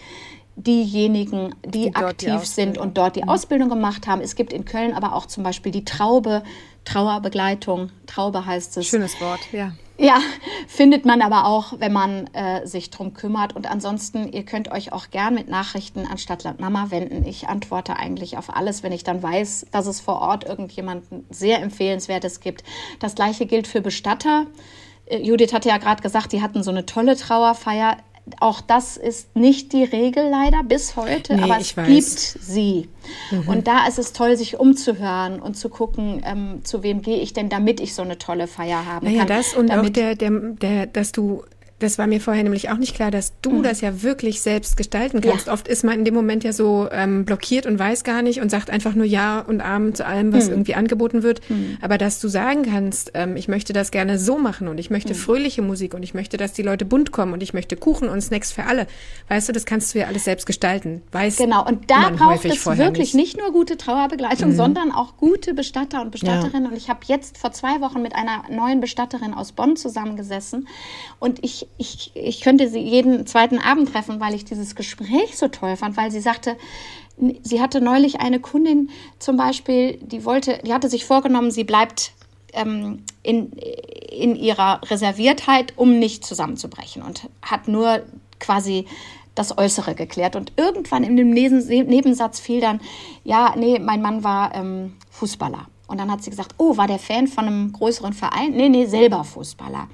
diejenigen, 0.56 1.54
die, 1.66 1.92
die 1.92 1.96
aktiv 1.96 2.40
die 2.42 2.46
sind 2.46 2.78
und 2.78 2.98
dort 2.98 3.16
die 3.16 3.24
mhm. 3.24 3.30
Ausbildung 3.30 3.70
gemacht 3.70 4.08
haben. 4.08 4.22
Es 4.22 4.36
gibt 4.36 4.54
in 4.54 4.66
Köln 4.66 4.94
aber 4.94 5.14
auch 5.14 5.26
zum 5.26 5.44
Beispiel 5.44 5.72
die 5.72 5.86
Traube, 5.86 6.44
Trauerbegleitung. 6.86 7.92
Traube 8.06 8.46
heißt 8.46 8.78
es. 8.78 8.88
Schönes 8.88 9.20
Wort, 9.20 9.42
ja. 9.52 9.74
Ja, 9.98 10.20
findet 10.68 11.06
man 11.06 11.22
aber 11.22 11.46
auch, 11.46 11.80
wenn 11.80 11.94
man 11.94 12.28
äh, 12.34 12.68
sich 12.68 12.90
drum 12.90 13.14
kümmert. 13.14 13.56
Und 13.56 13.70
ansonsten, 13.70 14.30
ihr 14.32 14.44
könnt 14.44 14.70
euch 14.70 14.92
auch 14.92 15.10
gern 15.10 15.34
mit 15.34 15.48
Nachrichten 15.48 16.06
an 16.06 16.18
Stadtland 16.18 16.60
Mama 16.60 16.92
wenden. 16.92 17.26
Ich 17.26 17.48
antworte 17.48 17.96
eigentlich 17.96 18.38
auf 18.38 18.54
alles, 18.54 18.84
wenn 18.84 18.92
ich 18.92 19.06
dann 19.06 19.24
weiß, 19.24 19.68
dass 19.72 19.88
es 19.88 20.02
vor 20.02 20.20
Ort 20.20 20.44
irgendjemanden 20.44 21.26
sehr 21.30 21.62
empfehlenswertes 21.62 22.42
gibt. 22.42 22.64
Das 23.00 23.16
gleiche 23.16 23.46
gilt 23.46 23.68
für 23.68 23.80
Bestatter. 23.80 24.48
Äh, 25.06 25.20
Judith 25.20 25.54
hatte 25.54 25.70
ja 25.70 25.78
gerade 25.78 26.02
gesagt, 26.02 26.34
die 26.34 26.42
hatten 26.42 26.62
so 26.62 26.72
eine 26.72 26.86
tolle 26.86 27.16
Trauerfeier 27.16 27.98
auch 28.40 28.62
das 28.62 28.98
ist 28.98 29.36
nicht 29.36 29.72
die 29.72 29.84
Regel 29.84 30.30
leider 30.30 30.64
bis 30.64 30.96
heute, 30.96 31.36
nee, 31.36 31.44
aber 31.44 31.60
es 31.60 31.76
gibt 31.76 32.10
sie. 32.10 32.90
Mhm. 33.30 33.48
Und 33.48 33.68
da 33.68 33.88
ist 33.88 34.00
es 34.00 34.14
toll, 34.14 34.36
sich 34.36 34.60
umzuhören 34.60 35.40
und 35.40 35.56
zu 35.56 35.70
gucken, 35.70 36.24
ähm, 36.26 36.62
zu 36.64 36.82
wem 36.82 37.02
gehe 37.02 37.18
ich 37.18 37.34
denn, 37.34 37.50
damit 37.50 37.80
ich 37.80 37.94
so 37.94 38.02
eine 38.02 38.18
tolle 38.18 38.48
Feier 38.48 38.86
haben 38.86 39.06
naja, 39.06 39.20
kann. 39.20 39.28
das 39.28 39.54
und 39.54 39.72
auch 39.72 39.90
der, 39.90 40.16
der, 40.16 40.32
der, 40.32 40.86
dass 40.88 41.12
du 41.12 41.44
das 41.86 41.98
war 41.98 42.08
mir 42.08 42.20
vorher 42.20 42.44
nämlich 42.44 42.70
auch 42.70 42.78
nicht 42.78 42.96
klar, 42.96 43.12
dass 43.12 43.34
du 43.42 43.52
mhm. 43.52 43.64
das 43.64 43.82
ja 43.82 44.02
wirklich 44.02 44.42
selbst 44.42 44.76
gestalten 44.76 45.22
kannst. 45.22 45.48
Ja. 45.48 45.54
Oft 45.54 45.68
ist 45.68 45.84
man 45.84 46.00
in 46.00 46.06
dem 46.06 46.14
Moment 46.14 46.44
ja 46.44 46.52
so 46.52 46.90
ähm, 46.92 47.26
blockiert 47.26 47.66
und 47.66 47.78
weiß 47.78 48.04
gar 48.04 48.22
nicht 48.22 48.42
und 48.42 48.50
sagt 48.50 48.70
einfach 48.70 48.96
nur 48.96 49.06
Ja 49.06 49.40
und 49.40 49.62
Amen 49.62 49.94
zu 49.94 50.06
allem, 50.06 50.34
was 50.34 50.46
mhm. 50.46 50.54
irgendwie 50.54 50.76
angeboten 50.76 51.24
wird. 51.24 51.48
Mhm. 51.50 51.78
Aber 51.82 51.98
dass 51.98 52.20
du 52.20 52.28
sagen 52.28 52.64
kannst, 52.64 53.12
ähm, 53.14 53.38
ich 53.38 53.48
möchte 53.48 53.72
das 53.72 53.92
gerne 53.92 54.18
so 54.18 54.38
machen 54.38 54.68
und 54.68 54.80
ich 54.80 54.90
möchte 54.90 55.14
mhm. 55.14 55.18
fröhliche 55.18 55.62
Musik 55.62 55.94
und 55.94 56.04
ich 56.04 56.14
möchte, 56.14 56.38
dass 56.38 56.54
die 56.54 56.64
Leute 56.64 56.86
bunt 56.86 57.12
kommen 57.12 57.34
und 57.34 57.44
ich 57.44 57.54
möchte 57.54 57.78
Kuchen 57.78 58.10
und 58.10 58.20
Snacks 58.22 58.52
für 58.52 58.66
alle. 58.66 58.88
Weißt 59.30 59.48
du, 59.48 59.54
das 59.54 59.66
kannst 59.66 59.94
du 59.94 60.00
ja 60.00 60.08
alles 60.08 60.24
selbst 60.24 60.46
gestalten. 60.48 61.04
Weiß 61.12 61.38
genau, 61.38 61.66
und 61.66 61.92
da 61.92 62.10
braucht 62.10 62.46
es 62.46 62.66
wirklich 62.66 63.14
nicht. 63.14 63.36
nicht. 63.36 63.38
nur 63.38 63.52
gute 63.52 63.78
Trauerbegleitung, 63.78 64.52
mhm. 64.52 64.56
sondern 64.56 64.92
auch 64.92 65.18
gute 65.18 65.54
Bestatter 65.54 66.02
und 66.02 66.12
Bestatterinnen. 66.12 66.64
Ja. 66.64 66.70
Und 66.70 66.78
ich 66.78 66.90
habe 66.90 67.02
jetzt 67.06 67.38
vor 67.38 67.52
zwei 67.52 67.80
Wochen 67.82 68.02
mit 68.02 68.16
einer 68.16 68.44
neuen 68.50 68.82
Bestatterin 68.82 69.36
aus 69.36 69.52
Bonn 69.52 69.76
zusammengesessen 69.76 70.68
und 71.20 71.44
ich 71.44 71.68
ich, 71.78 72.12
ich, 72.16 72.42
könnte 72.42 72.70
sie 72.70 72.80
jeden 72.80 73.26
zweiten 73.28 73.60
Abend 73.60 73.92
treffen, 73.92 74.20
weil 74.20 74.34
ich 74.34 74.46
dieses 74.46 74.76
Gespräch 74.76 75.38
so 75.38 75.48
toll 75.48 75.76
fand, 75.76 75.98
weil 75.98 76.12
sie 76.12 76.22
sagte, 76.22 76.58
sie 77.44 77.62
hatte 77.62 77.82
neulich 77.82 78.20
eine 78.20 78.40
Kundin 78.40 78.90
zum 79.20 79.38
Beispiel, 79.38 79.98
die 80.02 80.26
wollte, 80.26 80.60
die 80.66 80.74
hatte 80.74 80.90
sich 80.90 81.06
vorgenommen, 81.06 81.52
sie 81.52 81.64
bleibt 81.64 82.14
ähm, 82.54 83.04
in, 83.24 83.52
in 83.52 84.36
ihrer 84.36 84.82
Reserviertheit, 84.90 85.74
um 85.76 86.00
nicht 86.00 86.26
zusammenzubrechen 86.26 87.02
und 87.02 87.30
hat 87.42 87.68
nur 87.68 88.04
quasi 88.40 88.86
das 89.36 89.58
Äußere 89.58 89.96
geklärt. 89.96 90.36
Und 90.36 90.54
irgendwann 90.56 91.04
in 91.04 91.18
dem 91.18 91.30
Nebensatz 91.30 92.40
fiel 92.40 92.62
dann, 92.62 92.80
ja, 93.24 93.54
nee, 93.58 93.80
mein 93.80 94.02
Mann 94.02 94.24
war 94.24 94.56
ähm, 94.56 94.94
Fußballer. 95.12 95.68
Und 95.88 96.00
dann 96.00 96.10
hat 96.10 96.24
sie 96.24 96.32
gesagt, 96.32 96.56
oh, 96.58 96.78
war 96.78 96.88
der 96.88 96.98
Fan 96.98 97.28
von 97.28 97.46
einem 97.46 97.72
größeren 97.72 98.14
Verein? 98.14 98.52
Nee, 98.52 98.70
nee, 98.70 98.86
selber 98.86 99.24
Fußballer. 99.24 99.88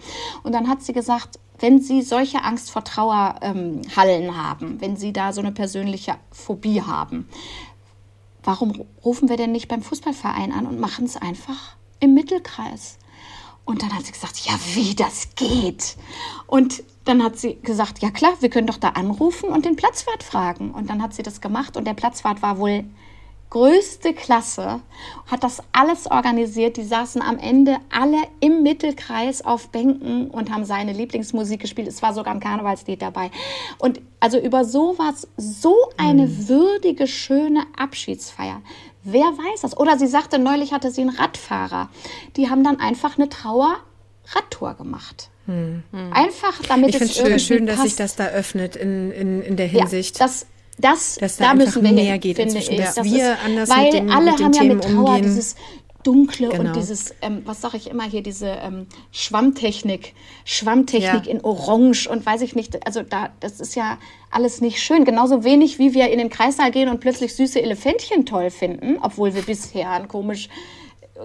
Und 0.43 0.53
dann 0.53 0.69
hat 0.69 0.81
sie 0.81 0.93
gesagt, 0.93 1.37
wenn 1.61 1.81
Sie 1.81 2.01
solche 2.01 2.43
Angst 2.43 2.71
vor 2.71 2.83
Trauerhallen 2.83 4.23
ähm, 4.23 4.37
haben, 4.37 4.81
wenn 4.81 4.97
Sie 4.97 5.13
da 5.13 5.31
so 5.31 5.41
eine 5.41 5.51
persönliche 5.51 6.15
Phobie 6.31 6.81
haben, 6.81 7.29
warum 8.43 8.85
rufen 9.05 9.29
wir 9.29 9.37
denn 9.37 9.51
nicht 9.51 9.67
beim 9.67 9.81
Fußballverein 9.81 10.51
an 10.51 10.65
und 10.65 10.79
machen 10.79 11.05
es 11.05 11.17
einfach 11.17 11.75
im 11.99 12.13
Mittelkreis? 12.13 12.97
Und 13.63 13.83
dann 13.83 13.95
hat 13.95 14.05
sie 14.05 14.11
gesagt, 14.11 14.39
ja, 14.39 14.53
wie 14.73 14.95
das 14.95 15.29
geht. 15.35 15.95
Und 16.47 16.83
dann 17.05 17.23
hat 17.23 17.37
sie 17.37 17.55
gesagt, 17.61 18.01
ja 18.01 18.09
klar, 18.09 18.33
wir 18.39 18.49
können 18.49 18.67
doch 18.67 18.77
da 18.77 18.89
anrufen 18.89 19.49
und 19.49 19.65
den 19.65 19.75
Platzwart 19.75 20.23
fragen. 20.23 20.71
Und 20.71 20.89
dann 20.89 21.01
hat 21.01 21.13
sie 21.13 21.23
das 21.23 21.41
gemacht 21.41 21.77
und 21.77 21.85
der 21.85 21.93
Platzwart 21.93 22.41
war 22.41 22.57
wohl 22.57 22.83
größte 23.51 24.13
Klasse, 24.13 24.79
hat 25.27 25.43
das 25.43 25.61
alles 25.73 26.09
organisiert. 26.09 26.77
Die 26.77 26.83
saßen 26.83 27.21
am 27.21 27.37
Ende 27.37 27.77
alle 27.91 28.17
im 28.39 28.63
Mittelkreis 28.63 29.45
auf 29.45 29.67
Bänken 29.69 30.31
und 30.31 30.51
haben 30.51 30.65
seine 30.65 30.93
Lieblingsmusik 30.93 31.59
gespielt. 31.59 31.87
Es 31.87 32.01
war 32.01 32.13
sogar 32.13 32.33
ein 32.33 32.39
Karnevalslied 32.39 33.01
dabei. 33.01 33.29
Und 33.77 34.01
also 34.19 34.39
über 34.39 34.65
sowas, 34.65 35.27
so 35.37 35.75
eine 35.97 36.27
mhm. 36.27 36.49
würdige, 36.49 37.07
schöne 37.07 37.63
Abschiedsfeier. 37.77 38.61
Wer 39.03 39.25
weiß 39.25 39.61
das? 39.61 39.77
Oder 39.77 39.97
sie 39.99 40.07
sagte, 40.07 40.39
neulich 40.39 40.71
hatte 40.73 40.89
sie 40.89 41.01
einen 41.01 41.09
Radfahrer. 41.09 41.89
Die 42.37 42.49
haben 42.49 42.63
dann 42.63 42.79
einfach 42.79 43.17
eine 43.17 43.27
Trauer-Radtour 43.29 44.75
gemacht. 44.75 45.29
Hm. 45.47 45.83
Einfach, 46.11 46.61
damit 46.67 46.89
ich 46.89 47.01
es 47.01 47.17
irgendwie 47.17 47.39
schön, 47.39 47.57
schön, 47.57 47.65
dass 47.65 47.81
sich 47.81 47.95
das 47.95 48.15
da 48.15 48.27
öffnet 48.27 48.75
in, 48.75 49.11
in, 49.11 49.41
in 49.41 49.55
der 49.57 49.65
Hinsicht. 49.65 50.19
Ja, 50.19 50.25
das, 50.25 50.45
das, 50.77 51.15
dass 51.15 51.37
da, 51.37 51.49
da 51.49 51.53
müssen 51.53 51.83
wir 51.83 51.91
mehr 51.91 52.13
hin, 52.13 52.21
geht 52.21 52.37
finde 52.37 52.57
ich. 52.57 52.69
Das 52.69 53.03
wir 53.03 53.33
ist, 53.33 53.45
anders 53.45 53.69
weil 53.69 53.91
dem, 53.91 54.09
alle 54.09 54.31
haben 54.31 54.53
ja 54.53 54.63
mit 54.63 54.83
Trauer 54.83 55.09
umgehen. 55.09 55.23
dieses 55.23 55.55
Dunkle 56.03 56.49
genau. 56.49 56.69
und 56.69 56.75
dieses, 56.75 57.13
ähm, 57.21 57.43
was 57.45 57.61
sage 57.61 57.77
ich 57.77 57.89
immer 57.89 58.03
hier, 58.03 58.23
diese 58.23 58.47
ähm, 58.47 58.87
Schwammtechnik, 59.11 60.13
Schwammtechnik 60.45 61.25
ja. 61.25 61.31
in 61.31 61.41
Orange 61.41 62.07
und 62.07 62.25
weiß 62.25 62.41
ich 62.41 62.55
nicht, 62.55 62.85
also 62.85 63.03
da, 63.03 63.29
das 63.39 63.59
ist 63.59 63.75
ja 63.75 63.97
alles 64.31 64.61
nicht 64.61 64.81
schön. 64.81 65.05
Genauso 65.05 65.43
wenig, 65.43 65.79
wie 65.79 65.93
wir 65.93 66.09
in 66.09 66.17
den 66.17 66.29
Kreissaal 66.29 66.71
gehen 66.71 66.89
und 66.89 66.99
plötzlich 66.99 67.35
süße 67.35 67.61
Elefantchen 67.61 68.25
toll 68.25 68.49
finden, 68.49 68.97
obwohl 69.01 69.35
wir 69.35 69.43
bisher 69.43 69.91
ein 69.91 70.07
komisch 70.07 70.49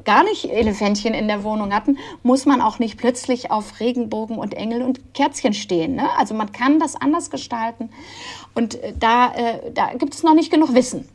gar 0.05 0.25
nicht 0.25 0.51
Elefantchen 0.51 1.15
in 1.15 1.29
der 1.29 1.45
Wohnung 1.45 1.75
hatten, 1.75 1.99
muss 2.23 2.47
man 2.47 2.61
auch 2.61 2.79
nicht 2.79 2.99
plötzlich 2.99 3.51
auf 3.51 3.81
Regenbogen 3.81 4.39
und 4.39 4.55
Engel 4.55 4.83
und 4.83 5.15
Kerzchen 5.15 5.55
stehen. 5.55 5.97
Ne? 5.97 6.09
Also 6.17 6.35
man 6.35 6.53
kann 6.53 6.79
das 6.79 6.97
anders 6.97 7.31
gestalten. 7.31 7.91
Und 8.55 8.83
äh, 8.83 8.93
da, 8.99 9.33
äh, 9.35 9.73
da 9.73 9.95
gibt 9.95 10.15
es 10.15 10.23
noch 10.23 10.35
nicht 10.35 10.51
genug 10.51 10.75
Wissen. 10.75 11.09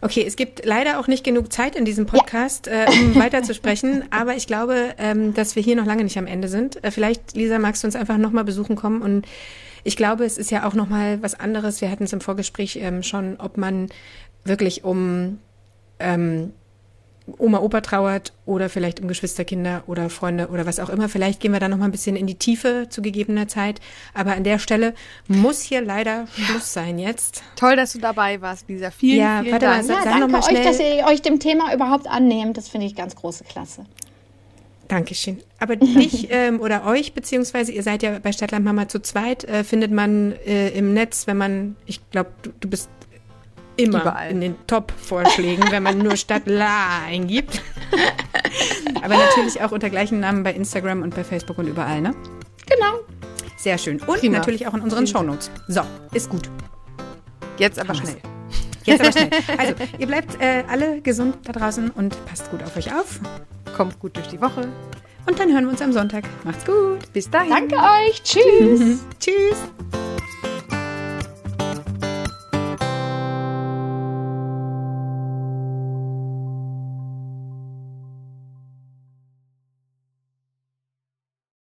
Okay, 0.00 0.24
es 0.26 0.36
gibt 0.36 0.64
leider 0.64 1.00
auch 1.00 1.08
nicht 1.08 1.24
genug 1.24 1.52
Zeit 1.52 1.74
in 1.74 1.84
diesem 1.84 2.06
Podcast, 2.06 2.66
ja. 2.66 2.84
äh, 2.84 3.00
um 3.00 3.16
weiterzusprechen, 3.16 4.04
aber 4.10 4.36
ich 4.36 4.46
glaube, 4.46 4.94
ähm, 4.98 5.34
dass 5.34 5.56
wir 5.56 5.62
hier 5.62 5.74
noch 5.74 5.86
lange 5.86 6.04
nicht 6.04 6.16
am 6.18 6.26
Ende 6.26 6.46
sind. 6.48 6.82
Äh, 6.84 6.92
vielleicht, 6.92 7.34
Lisa, 7.34 7.58
magst 7.58 7.82
du 7.82 7.88
uns 7.88 7.96
einfach 7.96 8.16
nochmal 8.16 8.44
besuchen 8.44 8.76
kommen 8.76 9.02
und 9.02 9.26
ich 9.84 9.96
glaube, 9.96 10.24
es 10.24 10.38
ist 10.38 10.50
ja 10.50 10.66
auch 10.68 10.74
nochmal 10.74 11.22
was 11.22 11.38
anderes. 11.38 11.80
Wir 11.80 11.90
hatten 11.90 12.04
es 12.04 12.12
im 12.12 12.20
Vorgespräch 12.20 12.78
ähm, 12.80 13.02
schon, 13.02 13.36
ob 13.38 13.56
man 13.56 13.88
wirklich 14.44 14.84
um 14.84 15.38
ähm, 15.98 16.52
Oma, 17.36 17.58
Opa 17.58 17.80
trauert 17.80 18.32
oder 18.46 18.68
vielleicht 18.68 19.00
um 19.00 19.08
Geschwisterkinder 19.08 19.82
oder 19.86 20.08
Freunde 20.10 20.48
oder 20.48 20.66
was 20.66 20.80
auch 20.80 20.88
immer. 20.88 21.08
Vielleicht 21.08 21.40
gehen 21.40 21.52
wir 21.52 21.60
da 21.60 21.68
noch 21.68 21.76
mal 21.76 21.84
ein 21.84 21.90
bisschen 21.90 22.16
in 22.16 22.26
die 22.26 22.36
Tiefe 22.36 22.86
zu 22.88 23.02
gegebener 23.02 23.48
Zeit. 23.48 23.80
Aber 24.14 24.32
an 24.32 24.44
der 24.44 24.58
Stelle 24.58 24.94
muss 25.26 25.60
hier 25.60 25.82
leider 25.82 26.26
Schluss 26.34 26.72
sein 26.72 26.98
jetzt. 26.98 27.42
Toll, 27.56 27.76
dass 27.76 27.92
du 27.92 27.98
dabei 27.98 28.40
warst, 28.40 28.68
Lisa. 28.68 28.90
Vielen, 28.90 29.20
ja, 29.20 29.40
vielen 29.40 29.52
warte 29.52 29.66
Dank. 29.66 29.86
Mal, 29.86 29.94
ja, 29.94 30.02
sag 30.02 30.20
danke 30.20 30.36
euch, 30.36 30.64
dass 30.64 30.80
ihr 30.80 31.06
euch 31.06 31.22
dem 31.22 31.40
Thema 31.40 31.74
überhaupt 31.74 32.06
annehmt. 32.06 32.56
Das 32.56 32.68
finde 32.68 32.86
ich 32.86 32.94
ganz 32.94 33.16
große 33.16 33.44
Klasse. 33.44 33.84
Dankeschön. 34.88 35.38
Aber 35.60 35.76
dich 35.76 36.28
ähm, 36.30 36.60
oder 36.60 36.86
euch, 36.86 37.12
beziehungsweise 37.12 37.72
ihr 37.72 37.82
seid 37.82 38.02
ja 38.02 38.18
bei 38.18 38.32
Stadtland 38.32 38.64
Mama 38.64 38.88
zu 38.88 39.00
zweit, 39.00 39.44
äh, 39.44 39.62
findet 39.62 39.92
man 39.92 40.32
äh, 40.46 40.70
im 40.70 40.94
Netz, 40.94 41.26
wenn 41.26 41.36
man, 41.36 41.76
ich 41.86 42.00
glaube, 42.10 42.30
du, 42.42 42.50
du 42.58 42.68
bist 42.68 42.88
immer 43.78 44.02
Überall. 44.02 44.30
in 44.30 44.40
den 44.40 44.66
Top-Vorschlägen, 44.66 45.70
wenn 45.70 45.82
man 45.82 45.98
nur 45.98 46.16
Stadt 46.16 46.42
La 46.46 47.02
eingibt. 47.06 47.62
Aber 49.02 49.16
natürlich 49.16 49.62
auch 49.62 49.72
unter 49.72 49.88
gleichen 49.88 50.20
Namen 50.20 50.42
bei 50.42 50.52
Instagram 50.52 51.02
und 51.02 51.14
bei 51.14 51.24
Facebook 51.24 51.58
und 51.58 51.68
überall, 51.68 52.00
ne? 52.00 52.14
Genau. 52.68 52.98
Sehr 53.56 53.78
schön. 53.78 54.00
Und 54.00 54.20
Prima. 54.20 54.38
natürlich 54.38 54.66
auch 54.66 54.74
in 54.74 54.80
unseren 54.80 55.06
Shownotes. 55.06 55.50
So, 55.68 55.82
ist 56.12 56.28
gut. 56.28 56.50
Jetzt 57.58 57.78
aber 57.78 57.94
schnell. 57.94 58.16
Jetzt 58.84 59.00
aber 59.00 59.12
schnell. 59.12 59.30
Also, 59.58 59.74
ihr 59.98 60.06
bleibt 60.06 60.40
äh, 60.40 60.64
alle 60.68 61.00
gesund 61.00 61.36
da 61.44 61.52
draußen 61.52 61.90
und 61.90 62.24
passt 62.26 62.50
gut 62.50 62.62
auf 62.62 62.76
euch 62.76 62.92
auf. 62.92 63.20
Kommt 63.76 63.98
gut 63.98 64.16
durch 64.16 64.28
die 64.28 64.40
Woche. 64.40 64.68
Und 65.26 65.38
dann 65.38 65.52
hören 65.52 65.64
wir 65.64 65.70
uns 65.70 65.82
am 65.82 65.92
Sonntag. 65.92 66.24
Macht's 66.44 66.64
gut. 66.64 67.12
Bis 67.12 67.28
dahin. 67.28 67.50
Danke 67.50 67.76
euch. 67.76 68.22
Tschüss. 68.22 69.00
Tschüss. 69.20 70.07